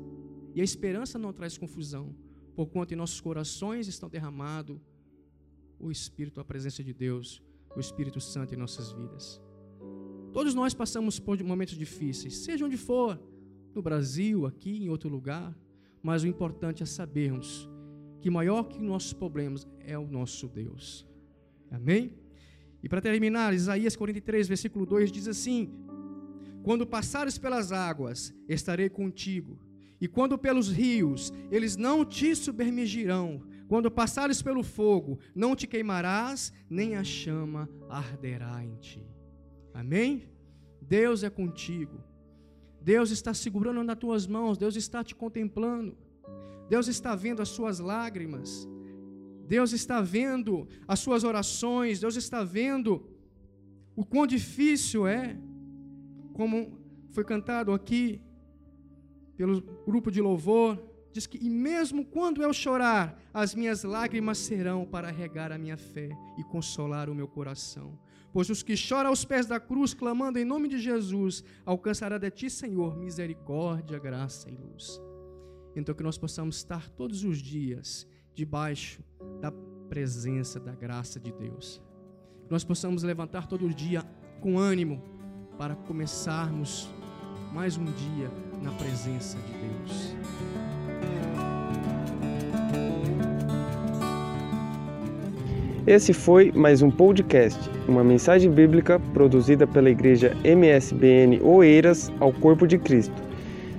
E 0.54 0.60
a 0.60 0.64
esperança 0.64 1.18
não 1.18 1.32
traz 1.32 1.58
confusão, 1.58 2.14
porquanto 2.54 2.94
em 2.94 2.96
nossos 2.96 3.20
corações 3.20 3.88
estão 3.88 4.08
derramado 4.08 4.80
o 5.78 5.90
Espírito, 5.90 6.40
a 6.40 6.44
presença 6.44 6.82
de 6.82 6.92
Deus, 6.92 7.42
o 7.76 7.80
Espírito 7.80 8.20
Santo 8.20 8.54
em 8.54 8.56
nossas 8.56 8.92
vidas. 8.92 9.40
Todos 10.32 10.54
nós 10.54 10.74
passamos 10.74 11.18
por 11.18 11.40
momentos 11.42 11.76
difíceis, 11.76 12.38
seja 12.38 12.64
onde 12.64 12.76
for 12.76 13.20
no 13.74 13.82
Brasil, 13.82 14.46
aqui, 14.46 14.84
em 14.84 14.88
outro 14.88 15.08
lugar, 15.08 15.56
mas 16.02 16.22
o 16.22 16.26
importante 16.26 16.82
é 16.82 16.86
sabermos 16.86 17.68
que 18.20 18.30
maior 18.30 18.64
que 18.64 18.80
nossos 18.80 19.12
problemas 19.12 19.66
é 19.80 19.98
o 19.98 20.06
nosso 20.06 20.48
Deus. 20.48 21.06
Amém? 21.70 22.12
E 22.82 22.88
para 22.88 23.00
terminar, 23.00 23.54
Isaías 23.54 23.96
43, 23.96 24.46
versículo 24.48 24.86
2 24.86 25.10
diz 25.10 25.28
assim: 25.28 25.72
Quando 26.62 26.86
passares 26.86 27.38
pelas 27.38 27.72
águas, 27.72 28.34
estarei 28.48 28.88
contigo, 28.88 29.58
e 30.00 30.06
quando 30.06 30.36
pelos 30.36 30.70
rios, 30.70 31.32
eles 31.50 31.76
não 31.76 32.04
te 32.04 32.34
submergirão. 32.34 33.42
Quando 33.68 33.90
passares 33.90 34.42
pelo 34.42 34.62
fogo, 34.62 35.18
não 35.34 35.56
te 35.56 35.66
queimarás, 35.66 36.52
nem 36.68 36.96
a 36.96 37.04
chama 37.04 37.68
arderá 37.88 38.62
em 38.64 38.76
ti. 38.76 39.06
Amém? 39.72 40.28
Deus 40.80 41.22
é 41.22 41.30
contigo. 41.30 42.02
Deus 42.80 43.10
está 43.10 43.32
segurando 43.32 43.82
nas 43.82 43.98
tuas 43.98 44.26
mãos, 44.26 44.58
Deus 44.58 44.76
está 44.76 45.02
te 45.02 45.14
contemplando, 45.14 45.96
Deus 46.68 46.86
está 46.86 47.16
vendo 47.16 47.40
as 47.40 47.48
suas 47.48 47.78
lágrimas, 47.78 48.68
Deus 49.48 49.72
está 49.72 50.02
vendo 50.02 50.68
as 50.86 51.00
suas 51.00 51.24
orações, 51.24 52.00
Deus 52.00 52.14
está 52.14 52.44
vendo 52.44 53.08
o 53.96 54.04
quão 54.04 54.26
difícil 54.26 55.06
é, 55.06 55.34
como 56.34 56.78
foi 57.10 57.24
cantado 57.24 57.72
aqui 57.72 58.20
pelo 59.34 59.62
grupo 59.86 60.10
de 60.10 60.20
louvor, 60.20 60.78
diz 61.14 61.28
que, 61.28 61.38
e 61.40 61.48
mesmo 61.48 62.04
quando 62.04 62.42
eu 62.42 62.52
chorar, 62.52 63.16
as 63.32 63.54
minhas 63.54 63.84
lágrimas 63.84 64.36
serão 64.36 64.84
para 64.84 65.12
regar 65.12 65.52
a 65.52 65.56
minha 65.56 65.76
fé 65.76 66.08
e 66.36 66.42
consolar 66.42 67.08
o 67.08 67.14
meu 67.14 67.28
coração. 67.28 67.96
Pois 68.32 68.50
os 68.50 68.64
que 68.64 68.76
choram 68.76 69.10
aos 69.10 69.24
pés 69.24 69.46
da 69.46 69.60
cruz, 69.60 69.94
clamando 69.94 70.40
em 70.40 70.44
nome 70.44 70.66
de 70.66 70.76
Jesus, 70.76 71.44
alcançará 71.64 72.18
de 72.18 72.28
ti, 72.32 72.50
Senhor, 72.50 72.96
misericórdia, 72.96 73.96
graça 73.96 74.50
e 74.50 74.56
luz. 74.56 75.00
Então 75.76 75.94
que 75.94 76.02
nós 76.02 76.18
possamos 76.18 76.56
estar 76.56 76.90
todos 76.90 77.22
os 77.22 77.38
dias 77.38 78.08
debaixo 78.34 79.00
da 79.40 79.52
presença, 79.88 80.58
da 80.58 80.74
graça 80.74 81.20
de 81.20 81.30
Deus. 81.30 81.80
Que 82.44 82.50
nós 82.50 82.64
possamos 82.64 83.04
levantar 83.04 83.46
todo 83.46 83.72
dia 83.72 84.02
com 84.40 84.58
ânimo 84.58 85.00
para 85.56 85.76
começarmos 85.76 86.88
mais 87.52 87.76
um 87.76 87.84
dia 87.84 88.28
na 88.60 88.72
presença 88.72 89.38
de 89.38 89.52
Deus. 89.52 90.23
Esse 95.86 96.14
foi 96.14 96.50
mais 96.50 96.80
um 96.80 96.90
podcast, 96.90 97.60
uma 97.86 98.02
mensagem 98.02 98.50
bíblica 98.50 98.98
produzida 99.12 99.66
pela 99.66 99.90
Igreja 99.90 100.34
MSBN 100.42 101.42
Oeiras 101.42 102.10
ao 102.20 102.32
Corpo 102.32 102.66
de 102.66 102.78
Cristo. 102.78 103.12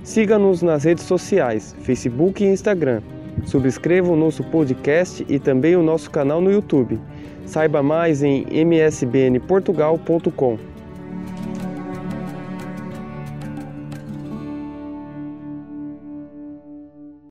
Siga-nos 0.04 0.62
nas 0.62 0.84
redes 0.84 1.02
sociais, 1.02 1.74
Facebook 1.80 2.44
e 2.44 2.46
Instagram. 2.46 3.02
Subscreva 3.44 4.12
o 4.12 4.16
nosso 4.16 4.44
podcast 4.44 5.26
e 5.28 5.40
também 5.40 5.74
o 5.74 5.82
nosso 5.82 6.08
canal 6.08 6.40
no 6.40 6.52
YouTube. 6.52 6.96
Saiba 7.44 7.82
mais 7.82 8.22
em 8.22 8.46
msbnportugal.com. 8.52 10.75